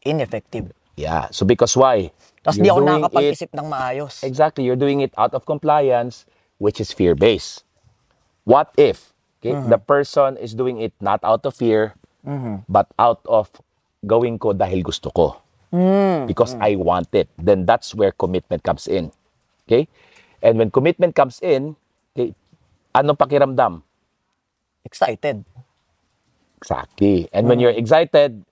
ineffective. 0.05 0.71
Yeah. 0.95 1.27
So 1.33 1.43
because 1.43 1.75
why? 1.75 2.13
Tapos 2.45 2.61
di 2.61 2.69
ako 2.69 2.85
nakakapag-isip 2.85 3.49
ng 3.51 3.67
maayos. 3.67 4.21
Exactly. 4.21 4.63
You're 4.63 4.79
doing 4.79 5.01
it 5.01 5.11
out 5.17 5.33
of 5.33 5.43
compliance, 5.49 6.29
which 6.61 6.79
is 6.79 6.93
fear-based. 6.93 7.65
What 8.45 8.71
if 8.77 9.11
okay, 9.41 9.57
the 9.57 9.81
person 9.81 10.37
is 10.37 10.53
doing 10.53 10.79
it 10.79 10.93
not 11.01 11.19
out 11.25 11.43
of 11.43 11.57
fear, 11.57 11.97
but 12.69 12.87
out 13.01 13.25
of 13.25 13.49
gawin 14.05 14.37
ko 14.37 14.53
dahil 14.53 14.85
gusto 14.85 15.09
ko? 15.09 15.41
Because 16.25 16.55
I 16.59 16.75
want 16.75 17.11
it. 17.13 17.27
Then 17.37 17.65
that's 17.65 17.93
where 17.93 18.11
commitment 18.11 18.63
comes 18.63 18.87
in. 18.87 19.11
Okay? 19.67 19.87
And 20.41 20.57
when 20.57 20.71
commitment 20.71 21.15
comes 21.15 21.39
in, 21.41 21.75
okay, 22.15 22.33
anong 22.93 23.17
pakiramdam? 23.17 23.81
Excited. 24.85 25.43
Exactly. 26.57 27.27
And 27.33 27.47
when 27.47 27.59
you're 27.59 27.73
excited, 27.73 28.45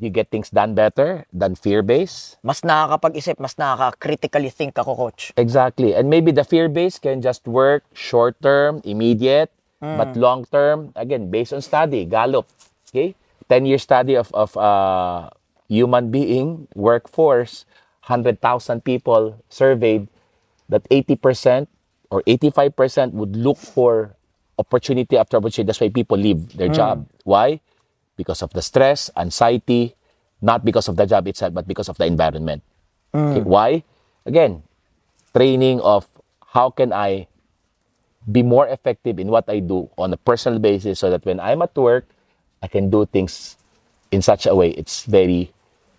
you 0.00 0.10
get 0.10 0.30
things 0.30 0.50
done 0.50 0.74
better 0.74 1.24
than 1.32 1.54
fear-based. 1.54 2.36
Mas 2.42 2.60
nakakapag-isip, 2.60 3.40
mas 3.40 3.56
nakaka-critically 3.56 4.50
think 4.50 4.76
ako, 4.76 4.96
coach. 4.96 5.32
Exactly. 5.36 5.94
And 5.94 6.08
maybe 6.08 6.32
the 6.32 6.44
fear 6.44 6.68
base 6.68 6.98
can 6.98 7.22
just 7.22 7.48
work 7.48 7.84
short 7.92 8.36
term, 8.42 8.80
immediate, 8.84 9.52
but 9.80 10.16
long 10.16 10.44
term, 10.50 10.92
again, 10.96 11.30
based 11.30 11.52
on 11.52 11.60
study, 11.60 12.04
Gallup. 12.04 12.48
Okay? 12.90 13.14
10 13.48 13.66
year 13.66 13.78
study 13.78 14.16
of, 14.16 14.32
of 14.34 14.56
uh, 14.56 15.30
human 15.68 16.10
being, 16.10 16.68
workforce, 16.74 17.64
100,000 18.06 18.84
people 18.84 19.42
surveyed 19.48 20.08
that 20.68 20.88
80% 20.88 21.66
or 22.10 22.22
85% 22.22 23.12
would 23.12 23.34
look 23.34 23.58
for 23.58 24.14
opportunity 24.58 25.16
after 25.16 25.36
opportunity. 25.36 25.66
That's 25.66 25.80
why 25.80 25.88
people 25.88 26.16
leave 26.16 26.56
their 26.56 26.68
hmm. 26.68 26.74
job. 26.74 27.06
Why? 27.24 27.60
Because 28.16 28.42
of 28.42 28.52
the 28.52 28.62
stress, 28.62 29.10
anxiety, 29.16 29.94
not 30.40 30.64
because 30.64 30.88
of 30.88 30.96
the 30.96 31.06
job 31.06 31.26
itself, 31.28 31.54
but 31.54 31.66
because 31.66 31.88
of 31.88 31.98
the 31.98 32.06
environment. 32.06 32.62
Hmm. 33.12 33.18
Okay, 33.18 33.42
why? 33.42 33.82
Again, 34.24 34.62
training 35.34 35.80
of 35.80 36.06
how 36.54 36.70
can 36.70 36.92
I 36.92 37.28
be 38.30 38.42
more 38.42 38.66
effective 38.66 39.18
in 39.18 39.28
what 39.28 39.48
I 39.48 39.60
do 39.60 39.90
on 39.98 40.12
a 40.12 40.16
personal 40.16 40.58
basis 40.58 40.98
so 40.98 41.10
that 41.10 41.24
when 41.24 41.38
I'm 41.38 41.62
at 41.62 41.76
work, 41.76 42.06
I 42.62 42.68
can 42.68 42.90
do 42.90 43.06
things 43.06 43.56
in 44.10 44.22
such 44.22 44.46
a 44.46 44.54
way 44.54 44.70
it's 44.70 45.04
very 45.04 45.52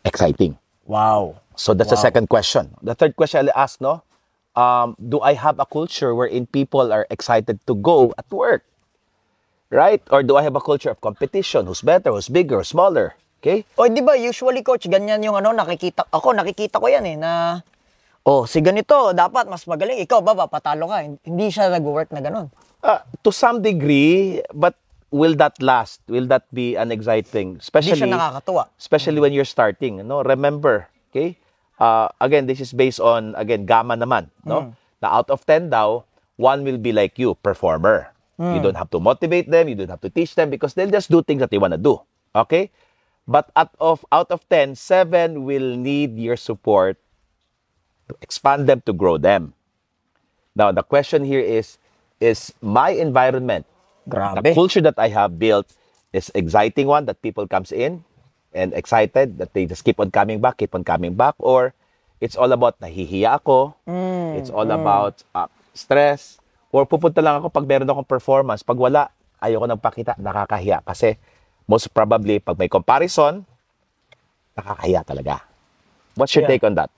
exciting. 0.08 0.58
Wow. 0.88 1.44
So 1.60 1.74
that's 1.76 1.92
the 1.92 2.00
second 2.00 2.30
question. 2.32 2.72
The 2.82 2.96
third 2.96 3.16
question 3.16 3.44
I'll 3.44 3.58
ask, 3.60 3.82
no? 3.82 4.02
Um, 4.56 4.96
do 4.98 5.20
I 5.22 5.34
have 5.34 5.60
a 5.60 5.66
culture 5.66 6.16
wherein 6.16 6.48
people 6.48 6.94
are 6.94 7.06
excited 7.12 7.60
to 7.68 7.76
go 7.76 8.14
at 8.18 8.26
work? 8.32 8.64
Right? 9.70 10.02
Or 10.10 10.24
do 10.24 10.40
I 10.40 10.44
have 10.48 10.56
a 10.56 10.64
culture 10.64 10.90
of 10.90 11.02
competition? 11.02 11.68
Who's 11.68 11.84
better, 11.84 12.16
who's 12.16 12.32
bigger, 12.32 12.64
who's 12.64 12.72
smaller? 12.72 13.14
Okay? 13.44 13.68
O, 13.78 13.86
di 13.86 14.02
ba, 14.02 14.18
usually, 14.18 14.64
coach, 14.64 14.90
ganyan 14.90 15.22
yung 15.22 15.38
ano, 15.38 15.54
nakikita, 15.54 16.08
ako, 16.10 16.34
nakikita 16.34 16.82
ko 16.82 16.88
yan 16.90 17.06
eh, 17.06 17.18
na, 17.20 17.62
oh, 18.26 18.50
si 18.50 18.64
ganito, 18.64 19.14
dapat 19.14 19.46
mas 19.46 19.68
magaling. 19.70 20.02
Ikaw 20.02 20.20
ba, 20.26 20.34
ba, 20.34 20.50
patalo 20.50 20.90
ka. 20.90 21.06
Hindi 21.22 21.48
siya 21.54 21.70
nag-work 21.70 22.10
na 22.16 22.22
ganun. 22.24 22.48
Uh, 22.82 23.02
to 23.22 23.30
some 23.30 23.62
degree, 23.62 24.42
but 24.56 24.74
will 25.12 25.36
that 25.36 25.56
last? 25.62 26.02
Will 26.08 26.28
that 26.28 26.48
be 26.54 26.76
an 26.76 26.92
exciting? 26.92 27.60
Hindi 27.60 27.64
Especially 27.64 28.00
siya 28.00 28.12
nakakatuwa. 28.12 28.64
especially 28.80 29.20
when 29.20 29.32
you're 29.34 29.48
starting 29.48 30.04
no? 30.08 30.24
Remember 30.24 30.88
okay? 31.12 31.38
Uh, 31.80 32.10
again 32.20 32.48
this 32.48 32.60
is 32.60 32.74
based 32.74 33.00
on 33.00 33.38
again 33.38 33.66
gamma 33.66 33.96
naman 33.96 34.28
no? 34.44 34.74
Na 35.02 35.14
out 35.22 35.30
of 35.30 35.46
10 35.46 35.70
daw 35.70 36.02
one 36.38 36.64
will 36.66 36.78
be 36.78 36.92
like 36.92 37.18
you 37.18 37.36
performer. 37.40 38.12
You 38.38 38.62
don't 38.62 38.78
have 38.78 38.94
to 38.94 39.02
motivate 39.02 39.50
them 39.50 39.66
you 39.66 39.74
don't 39.74 39.90
have 39.90 40.02
to 40.06 40.14
teach 40.14 40.38
them 40.38 40.54
because 40.54 40.78
they'll 40.78 40.94
just 40.94 41.10
do 41.10 41.26
things 41.26 41.42
that 41.42 41.50
they 41.50 41.58
want 41.58 41.74
to 41.74 41.82
do 41.82 41.98
okay? 42.38 42.70
But 43.26 43.50
out 43.58 43.74
of 43.82 44.06
out 44.14 44.30
of 44.30 44.46
10 44.48 44.78
7 44.78 45.42
will 45.42 45.74
need 45.76 46.16
your 46.22 46.38
support 46.38 47.02
to 48.08 48.14
expand 48.22 48.70
them 48.70 48.86
to 48.86 48.94
grow 48.94 49.18
them. 49.18 49.58
Now 50.54 50.70
the 50.72 50.86
question 50.86 51.26
here 51.26 51.42
is 51.42 51.82
is 52.22 52.54
my 52.62 52.94
environment 52.94 53.66
Grabe. 54.08 54.40
the 54.40 54.56
culture 54.56 54.80
that 54.80 54.96
I 54.96 55.12
have 55.12 55.36
built 55.36 55.68
is 56.16 56.32
exciting 56.32 56.88
one 56.88 57.06
that 57.12 57.20
people 57.22 57.44
comes 57.46 57.76
in 57.76 58.08
and 58.56 58.72
excited 58.72 59.38
that 59.38 59.52
they 59.52 59.68
just 59.68 59.84
keep 59.84 60.00
on 60.00 60.10
coming 60.10 60.40
back, 60.40 60.58
keep 60.58 60.74
on 60.74 60.88
coming 60.88 61.14
back, 61.14 61.36
or 61.38 61.76
it's 62.24 62.40
all 62.40 62.50
about 62.56 62.80
nahihiya 62.80 63.44
ako, 63.44 63.76
it's 64.32 64.50
all 64.50 64.72
about 64.72 65.22
uh, 65.36 65.52
stress, 65.76 66.40
or 66.72 66.88
pupunta 66.88 67.20
lang 67.20 67.44
ako 67.44 67.52
pag 67.52 67.68
meron 67.68 67.92
akong 67.92 68.08
performance. 68.08 68.64
Pag 68.64 68.80
wala, 68.80 69.12
ayoko 69.44 69.68
nang 69.68 69.84
pakita, 69.84 70.16
nakakahiya. 70.16 70.82
Kasi 70.88 71.20
most 71.68 71.92
probably, 71.92 72.40
pag 72.40 72.56
may 72.56 72.72
comparison, 72.72 73.44
nakakahiya 74.56 75.04
talaga. 75.04 75.44
What's 76.16 76.34
your 76.34 76.48
Yeah. 76.48 76.56
take 76.56 76.64
on 76.64 76.80
that? 76.80 76.90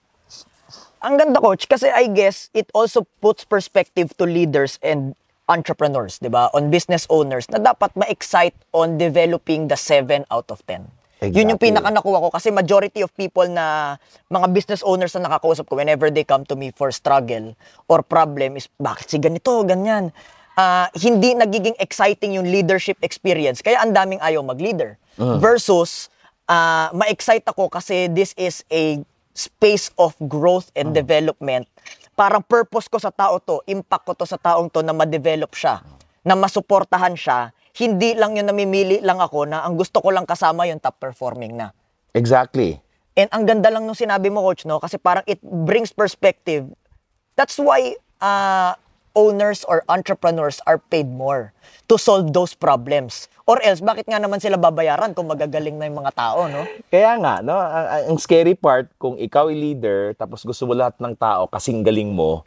Ang 0.99 1.15
ganda 1.15 1.39
coach 1.39 1.63
kasi 1.67 1.87
I 1.87 2.11
guess 2.11 2.51
it 2.51 2.67
also 2.75 3.07
puts 3.23 3.47
perspective 3.47 4.11
to 4.19 4.27
leaders 4.27 4.75
and 4.83 5.15
entrepreneurs, 5.49 6.21
'di 6.21 6.29
ba? 6.29 6.53
On 6.53 6.69
business 6.69 7.09
owners 7.09 7.49
na 7.49 7.57
dapat 7.57 7.89
ma-excite 7.97 8.55
on 8.71 9.01
developing 9.01 9.65
the 9.65 9.75
7 9.75 10.23
out 10.29 10.47
of 10.53 10.61
10. 10.69 10.85
Yun 11.19 11.51
yung 11.51 11.59
Exactly. 11.59 11.75
pinaka 11.75 11.89
nakuha 11.91 12.23
ko 12.23 12.29
kasi 12.31 12.47
majority 12.47 13.03
of 13.03 13.11
people 13.11 13.43
na 13.43 13.99
mga 14.31 14.47
business 14.55 14.79
owners 14.87 15.11
na 15.19 15.27
nakakausap 15.27 15.67
ko 15.67 15.75
whenever 15.75 16.07
they 16.07 16.23
come 16.23 16.47
to 16.47 16.55
me 16.55 16.71
for 16.71 16.95
struggle 16.95 17.51
or 17.91 17.99
problem 17.99 18.55
is 18.55 18.71
bakit 18.79 19.11
si 19.11 19.19
ganito, 19.19 19.51
ganyan. 19.67 20.15
Ah, 20.55 20.87
hindi 20.95 21.35
nagiging 21.35 21.75
exciting 21.75 22.39
yung 22.39 22.47
leadership 22.47 22.95
experience. 23.03 23.59
Kaya 23.59 23.83
ang 23.83 23.91
daming 23.91 24.23
ayaw 24.23 24.39
mag-leader. 24.47 24.95
Versus 25.19 26.07
ah, 26.47 26.87
ma-excite 26.95 27.43
ako 27.43 27.67
kasi 27.67 28.07
this 28.07 28.31
is 28.39 28.63
a 28.71 29.03
space 29.35 29.91
of 29.99 30.15
growth 30.31 30.71
and 30.75 30.95
development. 30.95 31.67
Parang 32.19 32.43
purpose 32.43 32.91
ko 32.91 32.99
sa 32.99 33.15
tao 33.15 33.39
to, 33.39 33.63
impact 33.63 34.03
ko 34.03 34.11
to 34.11 34.27
sa 34.27 34.35
taong 34.35 34.67
to 34.67 34.83
na 34.83 34.91
ma-develop 34.91 35.55
siya, 35.55 35.79
na 36.27 36.35
masuportahan 36.35 37.15
siya. 37.15 37.55
Hindi 37.71 38.11
lang 38.11 38.35
yung 38.35 38.51
namimili 38.51 38.99
lang 38.99 39.23
ako 39.23 39.47
na 39.47 39.63
ang 39.63 39.79
gusto 39.79 40.03
ko 40.03 40.11
lang 40.11 40.27
kasama 40.27 40.67
yung 40.67 40.83
top 40.83 40.99
performing 40.99 41.55
na. 41.55 41.71
Exactly. 42.11 42.75
And 43.15 43.31
ang 43.31 43.47
ganda 43.47 43.71
lang 43.71 43.87
nung 43.87 43.95
sinabi 43.95 44.27
mo, 44.27 44.43
coach, 44.43 44.67
no? 44.67 44.83
Kasi 44.83 44.99
parang 44.99 45.23
it 45.31 45.39
brings 45.39 45.95
perspective. 45.95 46.67
That's 47.39 47.55
why 47.55 47.95
uh, 48.19 48.75
owners 49.15 49.65
or 49.65 49.83
entrepreneurs 49.89 50.61
are 50.65 50.77
paid 50.77 51.09
more 51.09 51.53
to 51.89 51.97
solve 51.97 52.33
those 52.33 52.53
problems. 52.53 53.27
Or 53.49 53.57
else, 53.65 53.81
bakit 53.81 54.05
nga 54.05 54.21
naman 54.21 54.37
sila 54.37 54.61
babayaran 54.61 55.17
kung 55.17 55.25
magagaling 55.25 55.81
na 55.81 55.89
yung 55.89 56.05
mga 56.05 56.13
tao, 56.13 56.45
no? 56.45 56.65
Kaya 56.93 57.17
nga, 57.17 57.41
no, 57.41 57.57
ang, 57.57 58.13
ang 58.13 58.19
scary 58.21 58.53
part, 58.53 58.93
kung 59.01 59.17
ikaw 59.17 59.49
ay 59.49 59.57
leader, 59.57 60.13
tapos 60.13 60.45
gusto 60.45 60.69
mo 60.69 60.77
lahat 60.77 61.01
ng 61.01 61.17
tao 61.17 61.49
kasing 61.49 61.81
galing 61.81 62.13
mo, 62.13 62.45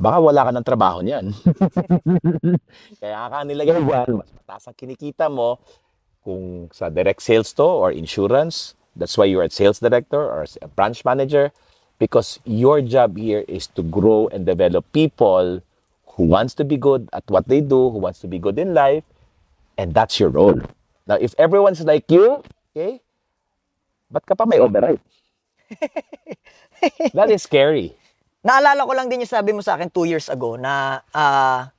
baka 0.00 0.18
wala 0.18 0.40
ka 0.48 0.50
ng 0.56 0.66
trabaho 0.66 0.98
niyan. 1.04 1.30
Kaya 3.02 3.20
ka 3.28 3.36
nilagay 3.44 3.84
yan, 3.84 4.10
mas 4.16 4.30
mataas 4.32 4.64
ang 4.68 4.76
kinikita 4.76 5.28
mo 5.28 5.60
kung 6.24 6.72
sa 6.72 6.88
direct 6.88 7.20
sales 7.20 7.52
to 7.52 7.68
or 7.68 7.92
insurance. 7.92 8.72
That's 8.96 9.18
why 9.18 9.26
you're 9.26 9.44
a 9.44 9.52
sales 9.52 9.82
director 9.82 10.22
or 10.22 10.46
a 10.62 10.70
branch 10.70 11.04
manager 11.04 11.52
because 11.98 12.38
your 12.46 12.80
job 12.80 13.18
here 13.18 13.44
is 13.46 13.66
to 13.74 13.82
grow 13.82 14.30
and 14.30 14.46
develop 14.46 14.86
people 14.94 15.60
who 16.14 16.24
wants 16.24 16.54
to 16.54 16.64
be 16.64 16.78
good 16.78 17.08
at 17.12 17.26
what 17.26 17.46
they 17.46 17.60
do, 17.60 17.90
who 17.90 17.98
wants 17.98 18.22
to 18.22 18.28
be 18.30 18.38
good 18.38 18.58
in 18.58 18.74
life, 18.74 19.02
and 19.78 19.94
that's 19.94 20.18
your 20.18 20.30
role. 20.30 20.58
Now, 21.06 21.18
if 21.18 21.34
everyone's 21.36 21.82
like 21.82 22.06
you, 22.08 22.42
okay, 22.70 23.02
ba't 24.08 24.24
ka 24.24 24.38
pa 24.38 24.46
may 24.46 24.62
override? 24.62 25.02
That 27.16 27.32
is 27.32 27.42
scary. 27.42 27.96
Naalala 28.44 28.84
ko 28.84 28.92
lang 28.92 29.08
din 29.08 29.24
yung 29.24 29.32
sabi 29.32 29.56
mo 29.56 29.64
sa 29.64 29.74
akin 29.74 29.88
two 29.88 30.04
years 30.04 30.28
ago 30.28 30.54
na 30.60 31.00
ah, 31.16 31.72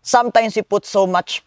sometimes 0.00 0.54
we 0.54 0.62
put 0.62 0.86
so 0.86 1.04
much, 1.04 1.42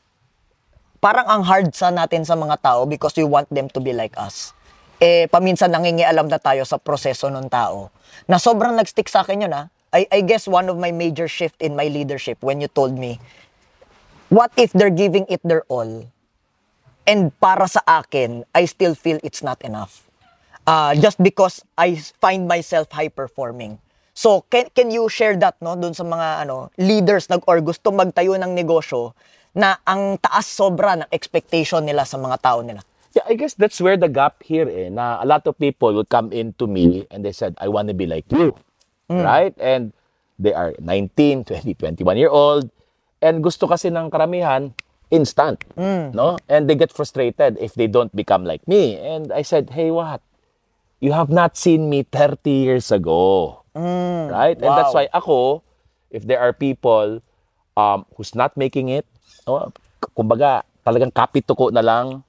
parang 0.99 1.25
ang 1.25 1.41
hard 1.47 1.71
sa 1.71 1.89
natin 1.89 2.27
sa 2.27 2.35
mga 2.35 2.59
tao 2.59 2.83
because 2.85 3.15
we 3.15 3.23
want 3.23 3.47
them 3.49 3.71
to 3.71 3.79
be 3.79 3.95
like 3.95 4.13
us. 4.19 4.51
Eh, 4.99 5.31
paminsan 5.31 5.71
nangingialam 5.71 6.27
na 6.27 6.37
tayo 6.43 6.67
sa 6.67 6.75
proseso 6.75 7.31
ng 7.31 7.47
tao. 7.47 7.87
Na 8.27 8.35
sobrang 8.35 8.75
nag-stick 8.75 9.07
sa 9.07 9.23
akin 9.23 9.47
yun 9.47 9.55
ha. 9.55 9.71
I, 9.93 10.05
I 10.11 10.21
guess 10.21 10.47
one 10.47 10.69
of 10.69 10.77
my 10.77 10.91
major 10.91 11.27
shift 11.27 11.61
in 11.61 11.75
my 11.75 11.87
leadership 11.87 12.37
when 12.41 12.61
you 12.61 12.67
told 12.67 12.97
me, 12.97 13.19
what 14.29 14.51
if 14.57 14.71
they're 14.73 14.93
giving 14.93 15.25
it 15.29 15.41
their 15.43 15.63
all? 15.67 16.05
And 17.07 17.33
para 17.41 17.67
sa 17.67 17.81
akin, 17.87 18.45
I 18.53 18.65
still 18.65 18.93
feel 18.93 19.17
it's 19.23 19.41
not 19.41 19.61
enough. 19.65 20.05
Uh, 20.67 20.93
just 20.93 21.17
because 21.23 21.65
I 21.77 21.97
find 22.21 22.47
myself 22.47 22.91
high 22.91 23.09
performing. 23.09 23.81
So, 24.13 24.45
can, 24.51 24.69
can 24.75 24.91
you 24.91 25.09
share 25.09 25.33
that 25.41 25.57
no 25.63 25.73
doon 25.73 25.95
sa 25.97 26.03
mga 26.03 26.45
ano 26.45 26.69
leaders 26.77 27.25
nag 27.31 27.41
or 27.47 27.57
gusto 27.63 27.89
magtayo 27.89 28.37
ng 28.37 28.53
negosyo 28.53 29.17
na 29.57 29.81
ang 29.87 30.21
taas 30.21 30.45
sobra 30.45 31.01
ng 31.01 31.09
expectation 31.09 31.81
nila 31.81 32.05
sa 32.05 32.21
mga 32.21 32.37
tao 32.37 32.61
nila? 32.61 32.85
Yeah, 33.17 33.25
I 33.25 33.33
guess 33.33 33.57
that's 33.57 33.81
where 33.81 33.97
the 33.97 34.11
gap 34.11 34.45
here 34.45 34.69
eh, 34.69 34.93
na 34.93 35.17
a 35.17 35.25
lot 35.25 35.47
of 35.49 35.57
people 35.57 35.97
would 35.97 36.13
come 36.13 36.29
into 36.29 36.69
me 36.69 37.09
and 37.09 37.25
they 37.25 37.33
said, 37.33 37.57
I 37.57 37.73
want 37.73 37.89
to 37.89 37.97
be 37.97 38.05
like 38.05 38.29
you. 38.29 38.53
Right? 39.17 39.55
And 39.57 39.93
they 40.37 40.53
are 40.53 40.73
19, 40.79 41.43
20, 41.45 41.73
21 41.73 42.17
year 42.17 42.29
old. 42.29 42.69
And 43.21 43.43
gusto 43.43 43.67
kasi 43.67 43.89
ng 43.89 44.09
karamihan, 44.09 44.71
instant. 45.11 45.65
No? 46.13 46.37
And 46.47 46.69
they 46.69 46.75
get 46.75 46.93
frustrated 46.93 47.57
if 47.59 47.73
they 47.73 47.87
don't 47.87 48.13
become 48.15 48.45
like 48.45 48.65
me. 48.67 48.95
And 48.95 49.33
I 49.33 49.41
said, 49.41 49.71
hey, 49.71 49.91
what? 49.91 50.21
You 50.99 51.11
have 51.13 51.29
not 51.29 51.57
seen 51.57 51.89
me 51.89 52.03
30 52.03 52.49
years 52.49 52.91
ago. 52.91 53.63
Right? 54.31 54.55
And 54.55 54.71
that's 54.75 54.93
wow. 54.93 55.03
why 55.03 55.09
ako, 55.13 55.63
if 56.11 56.25
there 56.25 56.39
are 56.39 56.53
people 56.53 57.21
um, 57.75 58.05
who's 58.15 58.35
not 58.35 58.55
making 58.55 58.89
it, 58.89 59.05
no, 59.47 59.71
kumbaga, 60.15 60.63
talagang 60.85 61.11
kapituko 61.11 61.71
na 61.71 61.81
lang, 61.81 62.23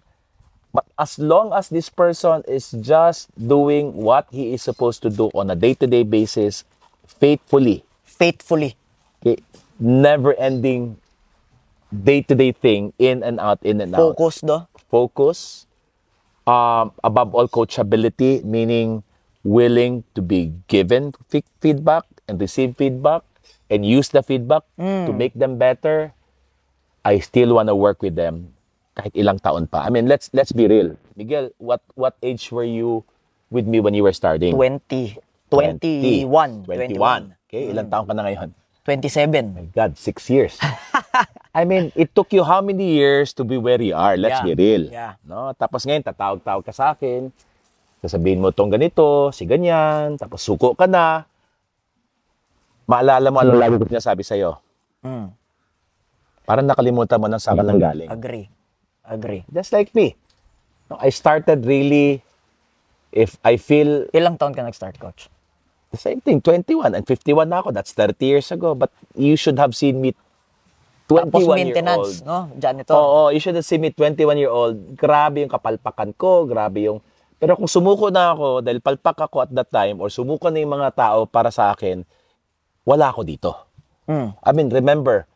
But 0.72 0.86
as 0.98 1.18
long 1.18 1.52
as 1.52 1.68
this 1.68 1.88
person 1.90 2.42
is 2.46 2.70
just 2.78 3.26
doing 3.34 3.92
what 3.94 4.26
he 4.30 4.54
is 4.54 4.62
supposed 4.62 5.02
to 5.02 5.10
do 5.10 5.26
on 5.34 5.50
a 5.50 5.56
day-to-day 5.56 6.04
basis, 6.04 6.64
faithfully, 7.06 7.84
Faithfully. 8.04 8.76
okay, 9.22 9.42
never-ending 9.80 10.96
day-to-day 11.90 12.52
thing, 12.52 12.92
in 12.98 13.22
and 13.22 13.40
out, 13.40 13.58
in 13.62 13.80
and 13.80 13.94
out. 13.94 14.14
Focus 14.14 14.40
do. 14.42 14.62
Focus. 14.90 15.66
Um, 16.46 16.92
above 17.02 17.34
all, 17.34 17.48
coachability, 17.48 18.44
meaning 18.44 19.02
willing 19.42 20.04
to 20.14 20.22
be 20.22 20.52
given 20.68 21.12
fe- 21.28 21.44
feedback 21.60 22.04
and 22.28 22.40
receive 22.40 22.76
feedback 22.76 23.22
and 23.70 23.86
use 23.86 24.08
the 24.10 24.22
feedback 24.22 24.62
to 24.78 25.12
make 25.12 25.34
them 25.34 25.58
better. 25.58 26.12
I 27.04 27.18
still 27.20 27.54
want 27.54 27.68
to 27.68 27.74
work 27.74 28.02
with 28.02 28.14
them 28.14 28.52
kahit 28.94 29.12
ilang 29.14 29.38
taon 29.38 29.66
pa. 29.70 29.86
I 29.86 29.90
mean, 29.90 30.10
let's 30.10 30.30
let's 30.34 30.50
be 30.50 30.66
real. 30.66 30.98
Miguel, 31.14 31.50
what 31.62 31.80
what 31.94 32.14
age 32.22 32.50
were 32.50 32.66
you 32.66 33.06
with 33.48 33.66
me 33.66 33.78
when 33.78 33.94
you 33.94 34.02
were 34.02 34.14
starting? 34.14 34.54
20. 34.54 35.18
21. 35.50 36.66
21. 36.66 37.34
Okay, 37.50 37.74
ilang 37.74 37.90
taon 37.90 38.06
ka 38.06 38.14
na 38.14 38.22
ngayon? 38.26 38.54
27. 38.86 39.54
My 39.54 39.66
God, 39.74 39.98
six 39.98 40.30
years. 40.30 40.56
I 41.54 41.66
mean, 41.66 41.90
it 41.98 42.14
took 42.14 42.30
you 42.30 42.46
how 42.46 42.62
many 42.62 42.94
years 42.94 43.34
to 43.34 43.42
be 43.42 43.58
where 43.58 43.82
you 43.82 43.94
are? 43.94 44.14
Let's 44.14 44.38
Yeah. 44.40 44.46
be 44.46 44.54
real. 44.54 44.84
Yeah. 44.86 45.12
No? 45.26 45.50
Tapos 45.58 45.82
ngayon, 45.82 46.06
tatawag-tawag 46.06 46.62
ka 46.62 46.70
sa 46.70 46.94
akin. 46.94 47.34
Sasabihin 48.00 48.40
mo 48.40 48.54
tong 48.54 48.70
ganito, 48.70 49.34
si 49.34 49.44
ganyan, 49.44 50.16
tapos 50.16 50.40
suko 50.40 50.72
ka 50.78 50.86
na. 50.86 51.26
Maalala 52.86 53.28
mo 53.28 53.38
ano 53.42 53.58
lagi 53.58 53.76
ko 53.76 53.84
sinasabi 53.86 54.22
sa'yo. 54.24 54.58
Mm. 55.04 55.28
Parang 56.46 56.66
nakalimutan 56.66 57.20
mo 57.20 57.26
na 57.28 57.38
saan 57.38 57.58
ka 57.58 57.66
nang 57.66 57.78
galing. 57.82 58.08
Agree. 58.10 58.50
Agree. 59.04 59.44
Just 59.52 59.72
like 59.72 59.94
me. 59.94 60.16
No, 60.90 60.98
I 61.00 61.10
started 61.10 61.64
really, 61.66 62.22
if 63.12 63.38
I 63.44 63.56
feel 63.56 64.06
Ilang 64.10 64.38
taon 64.38 64.54
ka 64.54 64.62
nag-start, 64.62 64.98
coach? 64.98 65.30
the 65.90 65.98
same 65.98 66.22
thing, 66.22 66.40
21 66.40 66.94
and 66.94 67.04
51 67.06 67.50
na 67.50 67.58
ako. 67.60 67.74
That's 67.74 67.92
30 67.92 68.22
years 68.22 68.48
ago. 68.54 68.74
But 68.74 68.94
you 69.14 69.34
should 69.34 69.58
have 69.58 69.74
seen 69.74 70.00
me 70.00 70.14
21 71.10 71.26
Tapos 71.26 71.40
year 71.42 71.50
old. 71.50 71.58
maintenance, 71.58 72.10
no? 72.22 72.38
Janitor. 72.54 72.94
Oo, 72.94 73.34
you 73.34 73.42
should 73.42 73.58
have 73.58 73.66
seen 73.66 73.82
me 73.82 73.90
21 73.90 74.38
year 74.38 74.50
old. 74.50 74.78
Grabe 74.94 75.42
yung 75.42 75.50
kapalpakan 75.50 76.14
ko, 76.14 76.46
grabe 76.46 76.86
yung... 76.86 77.02
Pero 77.42 77.58
kung 77.58 77.66
sumuko 77.66 78.14
na 78.14 78.30
ako, 78.30 78.62
dahil 78.62 78.78
palpak 78.78 79.18
ako 79.18 79.42
at 79.42 79.50
that 79.50 79.66
time, 79.74 79.98
or 79.98 80.06
sumuko 80.06 80.52
na 80.54 80.62
yung 80.62 80.70
mga 80.78 80.94
tao 80.94 81.26
para 81.26 81.50
sa 81.50 81.74
akin, 81.74 82.06
wala 82.86 83.10
ako 83.10 83.26
dito. 83.26 83.50
Mm. 84.06 84.28
I 84.38 84.50
mean, 84.54 84.68
remember, 84.70 85.26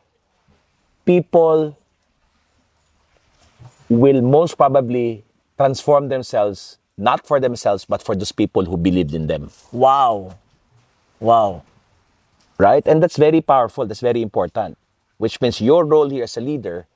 people 1.03 1.75
will 3.89 4.21
most 4.21 4.57
probably 4.57 5.23
transform 5.57 6.09
themselves 6.09 6.77
not 6.97 7.25
for 7.27 7.39
themselves 7.39 7.85
but 7.85 8.01
for 8.01 8.15
those 8.15 8.31
people 8.31 8.65
who 8.65 8.77
believed 8.77 9.13
in 9.13 9.27
them 9.27 9.49
Wow. 9.71 10.35
Wow. 11.19 11.63
right 12.57 12.85
and 12.87 13.03
that's 13.03 13.17
very 13.17 13.41
powerful 13.41 13.85
that's 13.85 13.99
very 14.01 14.21
important 14.21 14.77
which 15.17 15.39
means 15.41 15.59
your 15.61 15.85
role 15.85 16.09
here 16.09 16.23
as 16.23 16.35
a 16.37 16.41
leader 16.41 16.87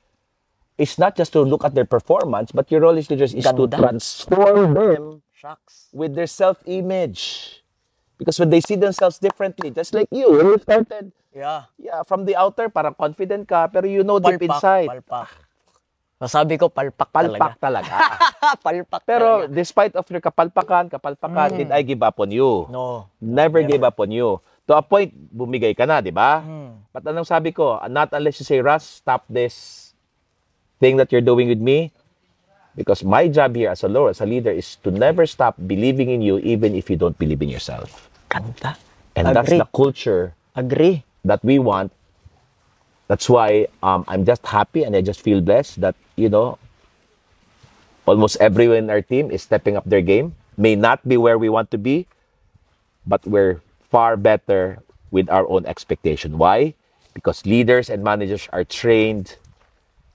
is 0.78 0.96
not 0.98 1.16
just 1.16 1.32
to 1.36 1.40
look 1.44 1.64
at 1.64 1.74
their 1.74 1.84
performance 1.84 2.52
but 2.52 2.70
your 2.72 2.80
role 2.80 2.96
as 2.96 3.10
leaders 3.10 3.34
is 3.34 3.44
to 3.44 3.68
transform 3.68 4.74
them 4.74 5.22
Shucks. 5.32 5.88
with 5.92 6.14
their 6.14 6.26
self-image 6.26 7.62
because 8.18 8.38
when 8.38 8.48
they 8.50 8.60
see 8.60 8.76
themselves 8.76 9.18
differently 9.18 9.70
just 9.70 9.92
like 9.94 10.08
you 10.10 10.28
when 10.32 10.46
you 10.46 10.58
started 10.58 11.12
Yeah. 11.30 11.70
yeah 11.78 12.02
from 12.02 12.24
the 12.26 12.34
outer 12.34 12.66
parang 12.68 12.96
confident 12.98 13.46
ka 13.46 13.68
pero 13.70 13.86
you 13.86 14.02
know 14.02 14.18
deep 14.18 14.42
inside. 14.42 14.88
Masabi 16.20 16.60
ko, 16.60 16.68
palpak, 16.68 17.08
palpak 17.08 17.56
talaga. 17.56 17.96
talaga 17.96 17.96
palpak 18.64 19.02
pero 19.08 19.48
talaga. 19.48 19.56
despite 19.56 19.96
of 19.96 20.04
your 20.06 20.20
kapalpakan 20.20 20.92
kapalpakan 20.92 21.48
did 21.56 21.72
I 21.72 21.80
give 21.80 22.04
up 22.04 22.20
on 22.20 22.28
you 22.28 22.68
No. 22.68 23.08
never 23.16 23.64
gave 23.64 23.80
up 23.80 23.96
on 23.96 24.12
you 24.12 24.36
to 24.68 24.76
a 24.76 24.84
point 24.84 25.16
bumigay 25.32 25.72
ka 25.72 25.88
na 25.88 26.04
di 26.04 26.12
ba 26.12 26.44
Hmm. 26.44 26.84
but 26.92 27.08
anong 27.08 27.24
sabi 27.24 27.50
ko 27.50 27.80
not 27.88 28.12
unless 28.12 28.36
you 28.36 28.44
say 28.44 28.60
Russ 28.60 29.00
stop 29.00 29.24
this 29.32 29.96
thing 30.76 31.00
that 31.00 31.08
you're 31.08 31.24
doing 31.24 31.48
with 31.48 31.56
me 31.58 31.88
because 32.76 33.00
my 33.00 33.24
job 33.24 33.56
here 33.56 33.72
as 33.72 33.80
a 33.80 33.88
Lord, 33.88 34.12
as 34.12 34.20
a 34.20 34.28
leader 34.28 34.52
is 34.52 34.76
to 34.84 34.92
never 34.92 35.24
stop 35.24 35.56
believing 35.58 36.08
in 36.08 36.20
you 36.20 36.36
even 36.44 36.76
if 36.76 36.92
you 36.92 37.00
don't 37.00 37.16
believe 37.16 37.40
in 37.40 37.48
yourself 37.48 38.12
Kanta. 38.28 38.76
and 39.16 39.32
that's 39.32 39.48
Agree. 39.48 39.58
the 39.58 39.68
culture 39.72 40.36
Agree. 40.52 41.00
that 41.24 41.40
we 41.40 41.56
want. 41.56 41.92
That's 43.10 43.26
why 43.26 43.66
um, 43.82 44.06
I'm 44.06 44.22
just 44.22 44.46
happy 44.46 44.86
and 44.86 44.94
I 44.94 45.02
just 45.02 45.18
feel 45.18 45.42
blessed 45.42 45.82
that, 45.82 45.98
you 46.14 46.30
know, 46.30 46.62
almost 48.06 48.38
everyone 48.38 48.86
in 48.86 48.90
our 48.90 49.02
team 49.02 49.34
is 49.34 49.42
stepping 49.42 49.74
up 49.74 49.82
their 49.82 50.00
game. 50.00 50.38
May 50.54 50.78
not 50.78 51.02
be 51.02 51.18
where 51.18 51.34
we 51.34 51.50
want 51.50 51.74
to 51.74 51.78
be, 51.78 52.06
but 53.04 53.18
we're 53.26 53.58
far 53.82 54.16
better 54.16 54.78
with 55.10 55.26
our 55.26 55.42
own 55.50 55.66
expectation. 55.66 56.38
Why? 56.38 56.74
Because 57.12 57.42
leaders 57.44 57.90
and 57.90 58.06
managers 58.06 58.46
are 58.54 58.62
trained 58.62 59.34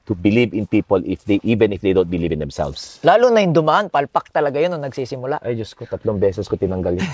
to 0.08 0.16
believe 0.16 0.54
in 0.54 0.64
people 0.64 1.04
if 1.04 1.25
they 1.25 1.44
even 1.44 1.74
if 1.74 1.82
they 1.82 1.92
don't 1.92 2.10
believe 2.10 2.32
in 2.32 2.40
themselves. 2.40 3.04
Lalo 3.04 3.28
na 3.28 3.44
yung 3.44 3.52
dumaan, 3.52 3.92
palpak 3.92 4.32
talaga 4.32 4.56
yun 4.56 4.72
nung 4.72 4.88
nagsisimula. 4.88 5.44
Ay, 5.44 5.60
Diyos 5.60 5.75
ko, 5.75 5.84
tatlong 5.84 6.16
beses 6.16 6.48
ko 6.48 6.56
tinanggal 6.56 6.96
yun. 6.96 7.12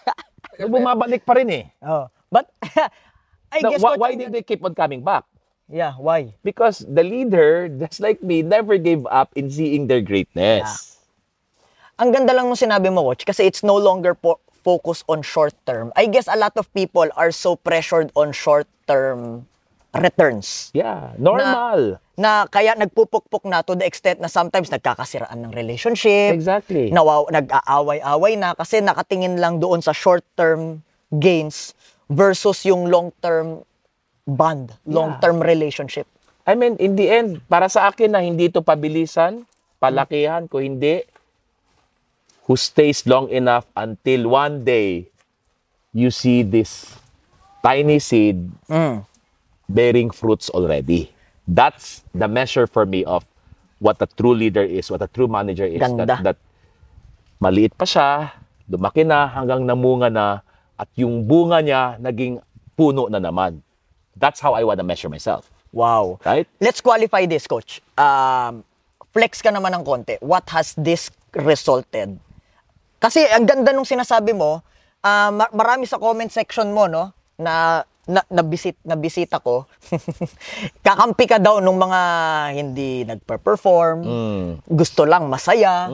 Bumabalik 0.72 1.26
pa 1.28 1.36
rin 1.36 1.52
eh. 1.52 1.64
Oh. 1.84 2.08
But, 2.32 2.48
I 3.52 3.60
Now, 3.60 3.70
guess, 3.76 3.84
why, 3.84 3.90
Coach, 3.94 4.00
why 4.00 4.14
did 4.16 4.32
they 4.32 4.42
keep 4.42 4.64
on 4.64 4.74
coming 4.74 5.04
back? 5.04 5.24
Yeah, 5.68 5.92
why? 6.00 6.34
Because 6.42 6.84
the 6.88 7.04
leader, 7.04 7.68
just 7.68 8.00
like 8.00 8.22
me, 8.24 8.40
never 8.42 8.76
gave 8.80 9.04
up 9.06 9.32
in 9.36 9.52
seeing 9.52 9.86
their 9.86 10.00
greatness. 10.00 10.96
Ang 12.00 12.12
ganda 12.12 12.32
lang 12.32 12.48
nung 12.48 12.58
sinabi 12.58 12.88
mo, 12.88 13.04
Coach, 13.12 13.28
kasi 13.28 13.44
it's 13.44 13.60
no 13.62 13.76
longer 13.76 14.16
po- 14.16 14.40
focus 14.64 15.04
on 15.06 15.20
short 15.20 15.52
term. 15.68 15.92
I 15.94 16.08
guess 16.08 16.26
a 16.26 16.36
lot 16.40 16.56
of 16.56 16.72
people 16.72 17.06
are 17.14 17.30
so 17.30 17.54
pressured 17.56 18.10
on 18.16 18.32
short 18.32 18.66
term 18.88 19.46
returns. 19.92 20.72
Yeah, 20.72 21.12
normal. 21.20 22.00
Na 22.16 22.48
kaya 22.48 22.72
nagpupukpok 22.76 23.44
na 23.44 23.60
to 23.60 23.76
the 23.76 23.84
extent 23.84 24.20
na 24.20 24.28
sometimes 24.28 24.72
nagkakasiraan 24.72 25.36
ng 25.44 25.52
relationship. 25.52 26.32
exactly. 26.32 26.88
Nawaw, 26.88 27.28
nag-aaway-away 27.28 28.40
na 28.40 28.56
kasi 28.56 28.80
nakatingin 28.80 29.36
lang 29.36 29.60
doon 29.60 29.84
sa 29.84 29.92
short-term 29.92 30.80
gains 31.12 31.76
versus 32.10 32.64
yung 32.66 32.88
long-term 32.88 33.62
bond, 34.26 34.74
long-term 34.86 35.42
relationship. 35.42 36.06
I 36.46 36.54
mean, 36.58 36.74
in 36.82 36.98
the 36.98 37.06
end, 37.06 37.42
para 37.46 37.70
sa 37.70 37.90
akin 37.90 38.14
na 38.14 38.20
hindi 38.22 38.50
ito 38.50 38.62
pabilisan, 38.62 39.46
palakihan, 39.78 40.50
kung 40.50 40.62
hindi, 40.62 41.06
who 42.46 42.58
stays 42.58 43.06
long 43.06 43.30
enough 43.30 43.66
until 43.78 44.34
one 44.34 44.66
day 44.66 45.06
you 45.94 46.10
see 46.10 46.42
this 46.42 46.98
tiny 47.62 48.02
seed 48.02 48.50
bearing 49.70 50.10
fruits 50.10 50.50
already. 50.50 51.14
That's 51.46 52.02
the 52.14 52.26
measure 52.26 52.66
for 52.66 52.86
me 52.86 53.06
of 53.06 53.22
what 53.78 53.98
a 54.02 54.06
true 54.06 54.34
leader 54.34 54.62
is, 54.62 54.90
what 54.90 55.02
a 55.02 55.10
true 55.10 55.26
manager 55.26 55.66
is. 55.66 55.78
Ganda. 55.78 56.06
That, 56.06 56.22
that 56.22 56.38
maliit 57.42 57.74
pa 57.74 57.86
siya, 57.86 58.30
lumaki 58.70 59.06
na 59.06 59.26
hanggang 59.26 59.66
namunga 59.66 60.10
na, 60.10 60.42
at 60.78 60.88
yung 60.96 61.24
bunga 61.28 61.60
niya 61.60 61.96
naging 62.00 62.40
puno 62.76 63.08
na 63.08 63.20
naman. 63.20 63.60
That's 64.16 64.40
how 64.40 64.52
I 64.52 64.64
want 64.64 64.78
to 64.80 64.86
measure 64.86 65.08
myself. 65.08 65.48
Wow. 65.72 66.20
Right? 66.24 66.44
Let's 66.60 66.80
qualify 66.84 67.24
this, 67.24 67.48
coach. 67.48 67.80
Um, 67.96 68.64
flex 69.12 69.40
ka 69.40 69.48
naman 69.48 69.72
ng 69.80 69.84
konti. 69.84 70.20
What 70.20 70.48
has 70.52 70.76
this 70.76 71.08
resulted? 71.32 72.20
Kasi 73.00 73.24
ang 73.32 73.48
ganda 73.48 73.72
nung 73.72 73.88
sinasabi 73.88 74.36
mo, 74.36 74.60
ma- 75.02 75.52
marami 75.52 75.88
sa 75.88 75.98
comment 75.98 76.28
section 76.30 76.70
mo, 76.70 76.86
no, 76.86 77.10
na 77.40 77.82
na 78.10 78.18
nabisit 78.26 78.74
nabisita 78.82 79.38
ko. 79.38 79.70
Kakampi 80.86 81.30
ka 81.30 81.38
daw 81.38 81.62
nung 81.62 81.78
mga 81.78 82.00
hindi 82.50 83.06
nagpe-perform. 83.06 84.02
Gusto 84.66 85.06
lang 85.06 85.30
masaya. 85.30 85.86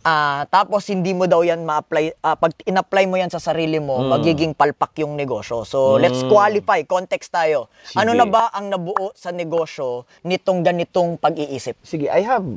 Ah, 0.00 0.48
tapos 0.48 0.88
hindi 0.88 1.12
mo 1.12 1.28
daw 1.28 1.44
yan 1.44 1.60
ma-apply 1.68 2.24
ah, 2.24 2.40
pag 2.40 2.56
in-apply 2.64 3.04
mo 3.04 3.20
yan 3.20 3.28
sa 3.28 3.36
sarili 3.36 3.76
mo, 3.76 4.00
magiging 4.00 4.56
palpak 4.56 4.96
yung 5.04 5.12
negosyo. 5.12 5.68
So, 5.68 6.00
let's 6.00 6.24
qualify, 6.24 6.88
context 6.88 7.28
tayo. 7.28 7.68
Ano 8.00 8.16
Sige. 8.16 8.20
na 8.24 8.26
ba 8.26 8.48
ang 8.56 8.72
nabuo 8.72 9.12
sa 9.12 9.28
negosyo 9.28 10.08
nitong 10.24 10.64
ganitong 10.64 11.20
pag-iisip? 11.20 11.76
Sige, 11.84 12.08
I 12.08 12.24
have, 12.24 12.48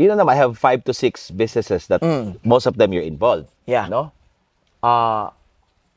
you 0.00 0.08
know 0.08 0.16
naman, 0.16 0.32
I 0.32 0.40
have 0.40 0.56
five 0.56 0.80
to 0.88 0.96
six 0.96 1.28
businesses 1.28 1.92
that 1.92 2.00
most 2.40 2.64
of 2.64 2.80
them 2.80 2.96
you're 2.96 3.04
involved. 3.04 3.52
Yeah. 3.68 3.92
No? 3.92 4.16
Uh, 4.80 5.28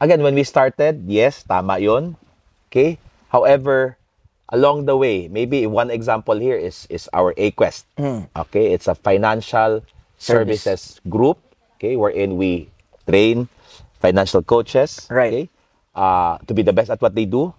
again, 0.03 0.19
when 0.19 0.36
we 0.36 0.43
started, 0.43 1.08
yes, 1.08 1.47
tama 1.47 1.79
yun. 1.79 2.19
Okay? 2.73 2.97
However, 3.29 4.01
along 4.49 4.89
the 4.89 4.97
way, 4.97 5.29
maybe 5.29 5.69
one 5.69 5.93
example 5.93 6.33
here 6.41 6.57
is 6.57 6.89
is 6.89 7.05
our 7.13 7.38
A-Quest. 7.38 7.86
Okay? 8.33 8.73
It's 8.73 8.89
a 8.89 8.97
financial 8.97 9.86
Service. 10.17 10.65
services 10.65 10.81
group, 11.05 11.38
okay, 11.77 11.93
wherein 11.93 12.33
we 12.39 12.71
train 13.05 13.45
financial 14.01 14.41
coaches, 14.41 15.05
Right. 15.12 15.33
okay, 15.33 15.45
uh, 15.93 16.39
to 16.47 16.51
be 16.55 16.63
the 16.63 16.71
best 16.73 16.89
at 16.89 16.97
what 16.97 17.13
they 17.13 17.27
do. 17.29 17.51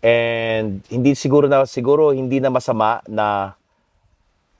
And 0.00 0.80
hindi 0.88 1.12
siguro 1.12 1.46
na 1.46 1.66
siguro 1.68 2.10
hindi 2.14 2.40
na 2.40 2.48
masama 2.50 3.02
na 3.06 3.52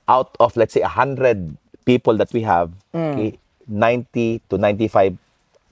out 0.05 0.35
of 0.39 0.53
let's 0.59 0.75
say 0.75 0.83
100 0.85 1.57
people 1.83 2.15
that 2.19 2.29
we 2.35 2.43
have, 2.45 2.71
okay, 2.93 3.39
90 3.67 4.43
to 4.51 4.59
95 4.59 5.17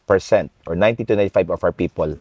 percent 0.06 0.48
or 0.66 0.72
90 0.78 1.04
to 1.04 1.14
95 1.18 1.50
of 1.58 1.60
our 1.66 1.74
people 1.74 2.16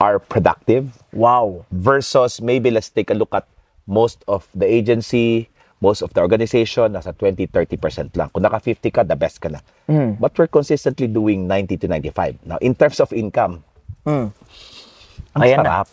are 0.00 0.18
productive 0.18 0.88
Wow. 1.12 1.68
versus 1.70 2.40
maybe 2.40 2.70
let's 2.70 2.88
take 2.88 3.10
a 3.10 3.14
look 3.14 3.30
at 3.30 3.44
most 3.84 4.24
of 4.26 4.48
the 4.52 4.64
agency, 4.64 5.46
most 5.78 6.00
of 6.00 6.12
the 6.12 6.20
organization, 6.20 6.92
nasa 6.92 7.12
20, 7.12 7.46
30% 7.46 7.76
lang. 8.14 8.28
Kung 8.30 8.42
naka 8.42 8.58
50 8.58 8.88
ka, 8.90 9.02
the 9.02 9.14
best 9.14 9.38
ka 9.38 9.48
na. 9.48 9.60
But 10.16 10.32
we're 10.34 10.48
consistently 10.48 11.06
doing 11.06 11.44
90 11.46 11.76
to 11.78 11.86
95. 11.88 12.40
Now, 12.44 12.56
in 12.58 12.72
terms 12.72 12.98
of 12.98 13.12
income, 13.12 13.60
ang 14.06 14.32
Ayan 15.36 15.60
sarap. 15.60 15.86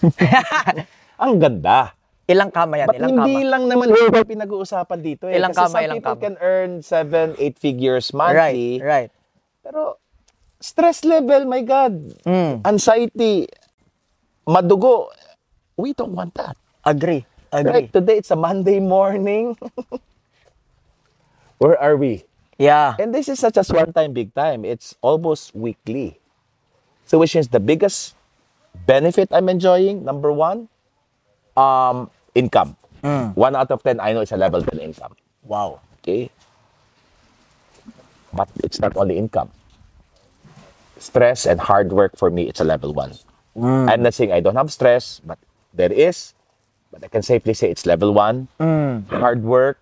ang 1.22 1.36
ganda. 1.38 1.92
Ilang 2.26 2.50
kama 2.50 2.78
yan? 2.78 2.86
But 2.86 2.96
Ilang 2.96 3.10
hindi 3.18 3.34
kama? 3.36 3.50
lang 3.50 3.62
naman 3.66 3.86
labor 3.90 4.22
pinag-uusapan 4.22 4.98
dito. 5.02 5.26
Eh. 5.26 5.34
Ilang 5.34 5.50
Kasi 5.50 5.60
kama, 5.60 5.74
some 5.74 5.82
ilang 5.82 5.96
people 5.98 6.14
kama? 6.14 6.22
can 6.22 6.34
earn 6.38 6.70
7, 6.80 7.34
8 7.36 7.58
figures 7.58 8.06
Right, 8.08 8.14
monthly. 8.14 8.70
right. 8.80 9.10
Pero 9.60 9.98
stress 10.60 11.04
level, 11.04 11.44
my 11.48 11.64
God. 11.64 11.92
Hmm. 12.24 12.60
Anxiety, 12.64 13.48
madugo. 14.46 15.08
We 15.76 15.92
don't 15.96 16.12
want 16.12 16.36
that. 16.36 16.56
Agree. 16.84 17.24
Agree. 17.50 17.72
Right? 17.72 17.92
Today, 17.92 18.18
it's 18.18 18.30
a 18.30 18.36
Monday 18.36 18.78
morning. 18.78 19.56
Where 21.58 21.80
are 21.80 21.96
we? 21.96 22.24
Yeah. 22.60 22.94
And 23.00 23.12
this 23.12 23.28
is 23.28 23.40
such 23.40 23.56
a 23.56 23.64
one 23.72 23.92
time, 23.92 24.12
big 24.12 24.32
time. 24.34 24.64
It's 24.64 24.94
almost 25.00 25.56
weekly. 25.56 26.20
So, 27.08 27.18
which 27.18 27.34
is 27.34 27.48
the 27.48 27.58
biggest 27.58 28.14
benefit 28.86 29.28
I'm 29.32 29.48
enjoying, 29.48 30.04
number 30.04 30.30
one, 30.30 30.68
um, 31.56 32.10
income. 32.34 32.76
One 33.34 33.56
out 33.56 33.70
of 33.70 33.82
10, 33.82 33.98
I 33.98 34.12
know 34.12 34.20
it's 34.20 34.32
a 34.32 34.36
level 34.36 34.62
10 34.62 34.78
income. 34.78 35.16
Wow. 35.42 35.80
Okay? 36.00 36.30
But 38.32 38.48
it's 38.62 38.78
not 38.78 38.96
only 38.96 39.16
income. 39.16 39.50
Stress 41.00 41.48
and 41.48 41.58
hard 41.58 41.90
work 41.96 42.12
for 42.14 42.28
me, 42.28 42.44
it's 42.44 42.60
a 42.60 42.64
level 42.64 42.92
one. 42.92 43.16
I'm 43.56 44.04
not 44.04 44.12
saying 44.14 44.32
I 44.32 44.40
don't 44.40 44.54
have 44.54 44.70
stress, 44.70 45.20
but 45.24 45.38
there 45.72 45.90
is. 45.90 46.34
But 46.92 47.02
I 47.04 47.08
can 47.08 47.22
safely 47.22 47.54
say 47.54 47.70
it's 47.72 47.86
level 47.86 48.12
one. 48.12 48.48
Hard 49.08 49.42
work. 49.42 49.80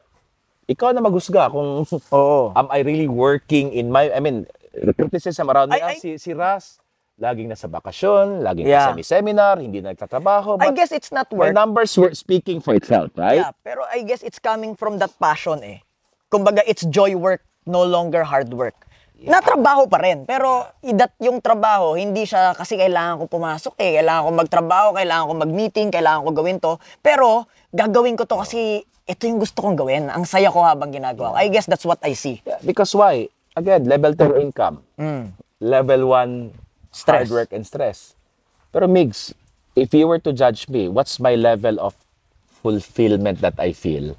Ikaw 0.69 0.93
na 0.95 1.01
maghusga 1.01 1.49
kung 1.51 1.89
Oo. 2.13 2.53
am 2.55 2.69
I 2.71 2.85
really 2.85 3.09
working 3.09 3.73
in 3.73 3.91
my, 3.91 4.13
I 4.13 4.21
mean, 4.21 4.45
the 4.77 4.93
criticism 4.93 5.49
around 5.49 5.73
me, 5.73 5.81
I- 5.81 5.85
ah, 5.85 5.89
I- 5.97 5.99
si, 5.99 6.21
si 6.21 6.37
Ras, 6.37 6.77
laging 7.17 7.49
nasa 7.49 7.73
bakasyon, 7.73 8.45
laging 8.45 8.69
Yeah. 8.69 8.93
nasa 8.93 9.01
seminar, 9.01 9.57
hindi 9.65 9.81
nagtatrabaho. 9.81 10.61
I 10.61 10.71
guess 10.77 10.93
it's 10.93 11.09
not 11.11 11.33
the 11.33 11.37
work. 11.41 11.57
numbers 11.57 11.97
were 11.97 12.13
speaking 12.13 12.61
for 12.61 12.77
itself, 12.77 13.11
right? 13.17 13.41
Yeah, 13.41 13.57
pero 13.65 13.89
I 13.89 14.05
guess 14.05 14.21
it's 14.23 14.37
coming 14.39 14.77
from 14.77 15.01
that 15.01 15.17
passion 15.17 15.65
eh. 15.65 15.81
Kumbaga, 16.29 16.61
it's 16.69 16.85
joy 16.85 17.17
work, 17.17 17.41
no 17.65 17.81
longer 17.83 18.21
hard 18.23 18.53
work. 18.53 18.77
Natrabaho 19.19 19.91
pa 19.91 19.99
rin, 19.99 20.23
pero 20.23 20.63
idat 20.79 21.11
yung 21.19 21.43
trabaho, 21.43 21.99
hindi 21.99 22.23
siya 22.23 22.55
kasi 22.55 22.79
kailangan 22.79 23.19
ko 23.19 23.25
pumasok 23.27 23.75
eh, 23.83 23.99
kailangan 23.99 24.23
ko 24.23 24.31
magtrabaho, 24.31 24.89
kailangan 24.95 25.25
ko 25.27 25.35
mag-meeting, 25.43 25.89
kailangan 25.91 26.23
ko 26.23 26.31
gawin 26.31 26.63
to. 26.63 26.79
Pero 27.03 27.51
gagawin 27.75 28.15
ko 28.15 28.31
to 28.31 28.39
kasi 28.39 28.87
ito 29.03 29.23
yung 29.27 29.43
gusto 29.43 29.59
kong 29.59 29.75
gawin. 29.75 30.07
Ang 30.07 30.23
saya 30.23 30.55
ko 30.55 30.63
habang 30.63 30.95
ginagawa. 30.95 31.35
I 31.35 31.51
guess 31.51 31.67
that's 31.67 31.83
what 31.83 31.99
I 32.07 32.15
see. 32.15 32.39
Yeah, 32.47 32.63
Because 32.63 32.95
why? 32.95 33.27
Again, 33.59 33.91
level 33.91 34.15
2 34.15 34.39
income. 34.39 34.87
Level 35.59 36.07
1 36.07 36.95
Stress. 36.95 37.27
hard 37.27 37.31
work 37.35 37.51
and 37.51 37.67
stress. 37.67 38.15
Pero 38.71 38.87
Migs, 38.87 39.35
if 39.75 39.91
you 39.91 40.07
were 40.07 40.23
to 40.23 40.31
judge 40.31 40.71
me, 40.71 40.87
what's 40.87 41.19
my 41.19 41.35
level 41.35 41.83
of 41.83 41.99
fulfillment 42.63 43.43
that 43.43 43.59
I 43.59 43.75
feel? 43.75 44.15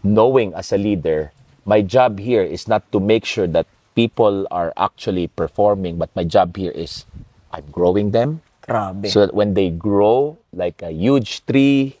Knowing 0.00 0.54
as 0.56 0.72
a 0.72 0.78
leader, 0.80 1.32
my 1.68 1.82
job 1.84 2.16
here 2.16 2.40
is 2.42 2.64
not 2.64 2.80
to 2.92 3.00
make 3.00 3.28
sure 3.28 3.46
that 3.52 3.68
people 3.94 4.44
are 4.50 4.72
actually 4.76 5.28
performing, 5.28 5.96
but 5.96 6.10
my 6.12 6.24
job 6.24 6.56
here 6.56 6.72
is 6.72 7.06
I'm 7.52 7.64
growing 7.72 8.12
them. 8.12 8.40
Grabe. 8.68 9.08
So 9.08 9.24
that 9.24 9.32
when 9.32 9.56
they 9.56 9.72
grow 9.72 10.36
like 10.52 10.84
a 10.84 10.92
huge 10.92 11.40
tree, 11.48 11.96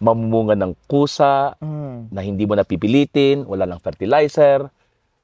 mamumunga 0.00 0.56
ng 0.56 0.72
kusa, 0.88 1.52
na 2.08 2.20
hindi 2.24 2.48
mo 2.48 2.56
napipilitin, 2.56 3.44
wala 3.44 3.68
lang 3.68 3.76
fertilizer, 3.84 4.72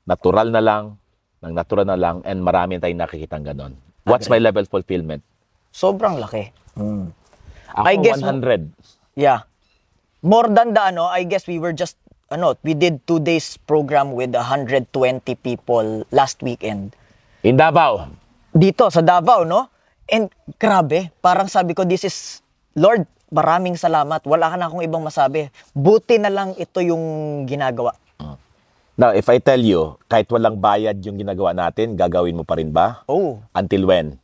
natural 0.04 0.52
na 0.52 0.60
lang, 0.60 1.00
ng 1.40 1.52
natural 1.56 1.88
na 1.88 1.96
lang, 1.96 2.20
and 2.28 2.44
marami 2.44 2.76
tayong 2.76 3.00
nakikitang 3.00 3.48
ganon. 3.48 3.72
What's 4.04 4.28
my 4.28 4.36
level 4.36 4.68
fulfillment? 4.68 5.24
Sobrang 5.72 6.20
laki. 6.20 6.52
Ako, 6.76 7.88
I 7.88 7.96
guess- 7.96 8.20
100. 8.20 8.68
Yeah. 9.16 9.48
More 10.20 10.52
than 10.52 10.76
the 10.76 10.92
ano, 10.92 11.08
I 11.08 11.24
guess 11.24 11.48
we 11.48 11.56
were 11.56 11.72
just 11.72 11.96
ano, 12.34 12.58
we 12.66 12.74
did 12.74 12.98
two 13.06 13.22
days 13.22 13.54
program 13.62 14.10
with 14.12 14.34
120 14.34 14.90
people 15.38 16.02
last 16.10 16.42
weekend. 16.42 16.98
In 17.46 17.54
Davao, 17.54 18.10
Dito 18.50 18.90
sa 18.90 19.02
Davao, 19.02 19.42
no? 19.42 19.70
And 20.06 20.30
grabe, 20.58 21.10
parang 21.18 21.46
sabi 21.46 21.74
ko, 21.74 21.82
this 21.82 22.06
is, 22.06 22.16
Lord, 22.74 23.02
maraming 23.30 23.74
salamat. 23.74 24.22
Wala 24.26 24.46
ka 24.46 24.56
na 24.58 24.70
akong 24.70 24.82
ibang 24.82 25.02
masabi. 25.02 25.50
Buti 25.74 26.22
na 26.22 26.30
lang 26.30 26.54
ito 26.54 26.78
yung 26.78 27.02
ginagawa. 27.46 27.94
now 28.94 29.10
if 29.10 29.26
I 29.26 29.42
tell 29.42 29.58
you, 29.58 29.98
kahit 30.06 30.30
walang 30.30 30.62
bayad 30.62 31.02
yung 31.02 31.18
ginagawa 31.18 31.50
natin, 31.50 31.98
gagawin 31.98 32.38
mo 32.38 32.46
pa 32.46 32.54
rin 32.54 32.70
ba? 32.70 33.02
Oh, 33.10 33.42
Until 33.50 33.90
when? 33.90 34.22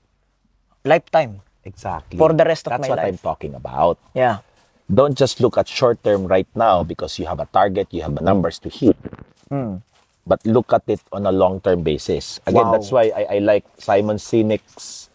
lifetime. 0.85 1.43
Exactly. 1.61 2.17
For 2.17 2.33
the 2.33 2.45
rest 2.45 2.65
of 2.67 2.73
That's 2.73 2.89
my 2.89 2.97
what 2.97 2.99
I'm 3.05 3.19
life. 3.19 3.23
talking 3.23 3.53
about. 3.53 3.99
Yeah. 4.17 4.41
Don't 4.93 5.17
just 5.17 5.41
look 5.41 5.57
at 5.57 5.69
short 5.69 6.03
term 6.03 6.27
right 6.27 6.49
now 6.55 6.83
because 6.83 7.19
you 7.19 7.27
have 7.27 7.39
a 7.41 7.47
target, 7.47 7.89
you 7.91 8.03
have 8.03 8.17
a 8.17 8.23
numbers 8.23 8.59
to 8.61 8.69
hit. 8.69 8.97
But 10.27 10.45
look 10.47 10.73
at 10.73 10.83
it 10.87 11.01
on 11.13 11.27
a 11.27 11.33
long 11.33 11.61
term 11.61 11.83
basis. 11.83 12.39
Again, 12.47 12.67
Wow. 12.67 12.73
that's 12.77 12.93
why 12.93 13.11
I, 13.15 13.23
I 13.35 13.39
like 13.39 13.65
Simon 13.79 14.17
Sinek's 14.19 15.09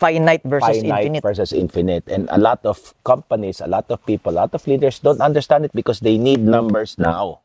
Finite 0.00 0.40
versus 0.48 0.80
finite 0.80 1.12
infinite. 1.12 1.22
versus 1.22 1.52
infinite. 1.52 2.08
And 2.08 2.24
a 2.32 2.40
lot 2.40 2.64
of 2.64 2.80
companies, 3.04 3.60
a 3.60 3.68
lot 3.68 3.84
of 3.92 4.00
people, 4.08 4.32
a 4.32 4.48
lot 4.48 4.54
of 4.56 4.64
leaders 4.64 4.96
don't 4.96 5.20
understand 5.20 5.68
it 5.68 5.72
because 5.76 6.00
they 6.00 6.16
need 6.16 6.40
numbers 6.40 6.96
now. 6.96 7.44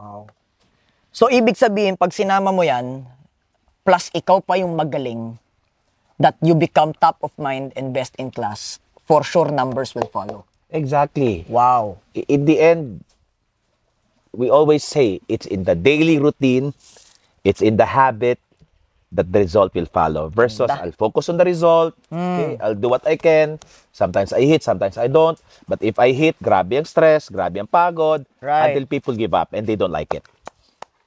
Wow. 0.00 0.32
So, 1.12 1.28
ibig 1.28 1.60
sabihin, 1.60 2.00
pag 2.00 2.16
sinama 2.16 2.48
mo 2.48 2.64
yan, 2.64 3.04
plus 3.84 4.08
ikaw 4.16 4.40
pa 4.40 4.56
yung 4.56 4.72
magaling, 4.72 5.36
that 6.16 6.40
you 6.40 6.56
become 6.56 6.96
top 6.96 7.20
of 7.20 7.28
mind 7.36 7.76
and 7.76 7.92
best 7.92 8.16
in 8.16 8.32
class, 8.32 8.80
for 9.04 9.20
sure 9.20 9.52
numbers 9.52 9.92
will 9.92 10.08
follow. 10.08 10.48
Exactly. 10.72 11.44
Wow. 11.48 12.00
In 12.16 12.48
the 12.48 12.58
end, 12.60 13.04
we 14.32 14.48
always 14.48 14.82
say 14.82 15.20
it's 15.28 15.44
in 15.46 15.64
the 15.64 15.76
daily 15.76 16.18
routine, 16.18 16.72
it's 17.44 17.60
in 17.60 17.76
the 17.76 17.84
habit 17.84 18.40
that 19.12 19.28
the 19.30 19.44
result 19.44 19.74
will 19.76 19.86
follow. 19.86 20.32
Versus, 20.32 20.72
Da- 20.72 20.80
I'll 20.80 20.96
focus 20.96 21.28
on 21.28 21.36
the 21.36 21.44
result, 21.44 21.92
okay, 22.08 22.56
I'll 22.64 22.74
do 22.74 22.88
what 22.88 23.06
I 23.06 23.16
can. 23.20 23.60
Sometimes 23.92 24.32
I 24.32 24.40
hit, 24.48 24.64
sometimes 24.64 24.96
I 24.96 25.06
don't. 25.06 25.36
But 25.68 25.84
if 25.84 26.00
I 26.00 26.16
hit, 26.16 26.40
grabe 26.40 26.80
ang 26.80 26.88
stress, 26.88 27.28
grabe 27.28 27.60
ang 27.60 27.68
pagod, 27.68 28.24
Right. 28.40 28.72
until 28.72 28.88
people 28.88 29.12
give 29.12 29.36
up 29.36 29.52
and 29.52 29.68
they 29.68 29.76
don't 29.76 29.92
like 29.92 30.16
it. 30.16 30.24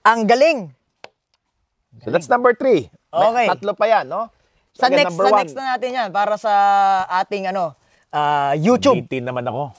Ang 0.05 0.29
galing! 0.29 0.69
So 2.05 2.13
that's 2.13 2.29
number 2.29 2.53
three. 2.53 2.93
May 3.09 3.25
Okay. 3.33 3.47
Tatlo 3.49 3.73
pa 3.73 3.89
yan, 3.89 4.05
no? 4.05 4.29
So 4.77 4.85
Sa 4.85 4.91
again, 4.91 5.07
next, 5.09 5.17
sa 5.17 5.23
one, 5.31 5.39
next 5.41 5.55
na 5.57 5.63
natin 5.73 5.89
yan, 5.89 6.09
para 6.13 6.35
sa 6.37 6.53
ating 7.09 7.49
ano, 7.49 7.73
ah, 8.13 8.53
YouTube. 8.53 9.05
18 9.07 9.25
naman 9.25 9.45
ako. 9.47 9.71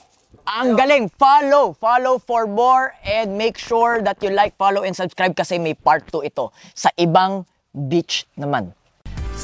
Ang 0.47 0.79
galing! 0.79 1.11
Follow! 1.19 1.75
Follow 1.75 2.15
for 2.19 2.47
more 2.47 2.95
and 3.03 3.35
make 3.35 3.59
sure 3.59 3.99
that 3.99 4.23
you 4.23 4.31
like, 4.31 4.55
follow, 4.55 4.87
and 4.87 4.95
subscribe 4.95 5.35
kasi 5.35 5.59
may 5.59 5.75
part 5.75 6.07
2 6.07 6.23
ito 6.23 6.55
sa 6.71 6.87
ibang 6.95 7.43
beach 7.75 8.23
naman. 8.39 8.71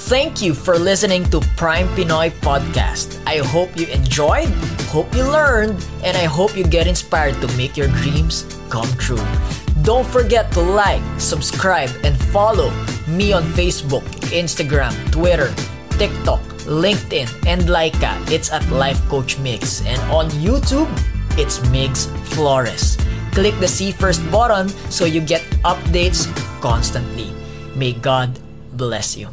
Thank 0.09 0.41
you 0.41 0.55
for 0.55 0.79
listening 0.79 1.27
to 1.29 1.37
Prime 1.59 1.85
Pinoy 1.93 2.33
Podcast. 2.41 3.21
I 3.29 3.45
hope 3.45 3.69
you 3.77 3.85
enjoyed, 3.93 4.49
hope 4.89 5.05
you 5.13 5.21
learned, 5.21 5.77
and 6.01 6.17
I 6.17 6.25
hope 6.25 6.57
you 6.57 6.65
get 6.65 6.87
inspired 6.87 7.37
to 7.45 7.47
make 7.59 7.77
your 7.77 7.91
dreams 8.01 8.47
come 8.73 8.89
true. 8.97 9.21
Don't 9.85 10.07
forget 10.07 10.49
to 10.57 10.61
like, 10.63 11.03
subscribe, 11.19 11.91
and 12.03 12.17
follow 12.33 12.71
me 13.05 13.33
on 13.37 13.43
Facebook, 13.53 14.01
Instagram, 14.33 14.95
Twitter, 15.11 15.53
TikTok, 16.01 16.41
LinkedIn, 16.65 17.29
and 17.47 17.63
Laika. 17.63 18.15
It's 18.31 18.51
at 18.51 18.67
Life 18.69 19.01
Coach 19.09 19.37
Mix. 19.39 19.85
And 19.85 19.99
on 20.11 20.29
YouTube, 20.41 20.89
it's 21.37 21.59
Migs 21.69 22.07
Flores. 22.33 22.97
Click 23.31 23.57
the 23.59 23.67
See 23.67 23.91
First 23.91 24.21
button 24.31 24.69
so 24.89 25.05
you 25.05 25.21
get 25.21 25.41
updates 25.65 26.29
constantly. 26.61 27.33
May 27.75 27.93
God 27.93 28.39
bless 28.73 29.17
you. 29.17 29.29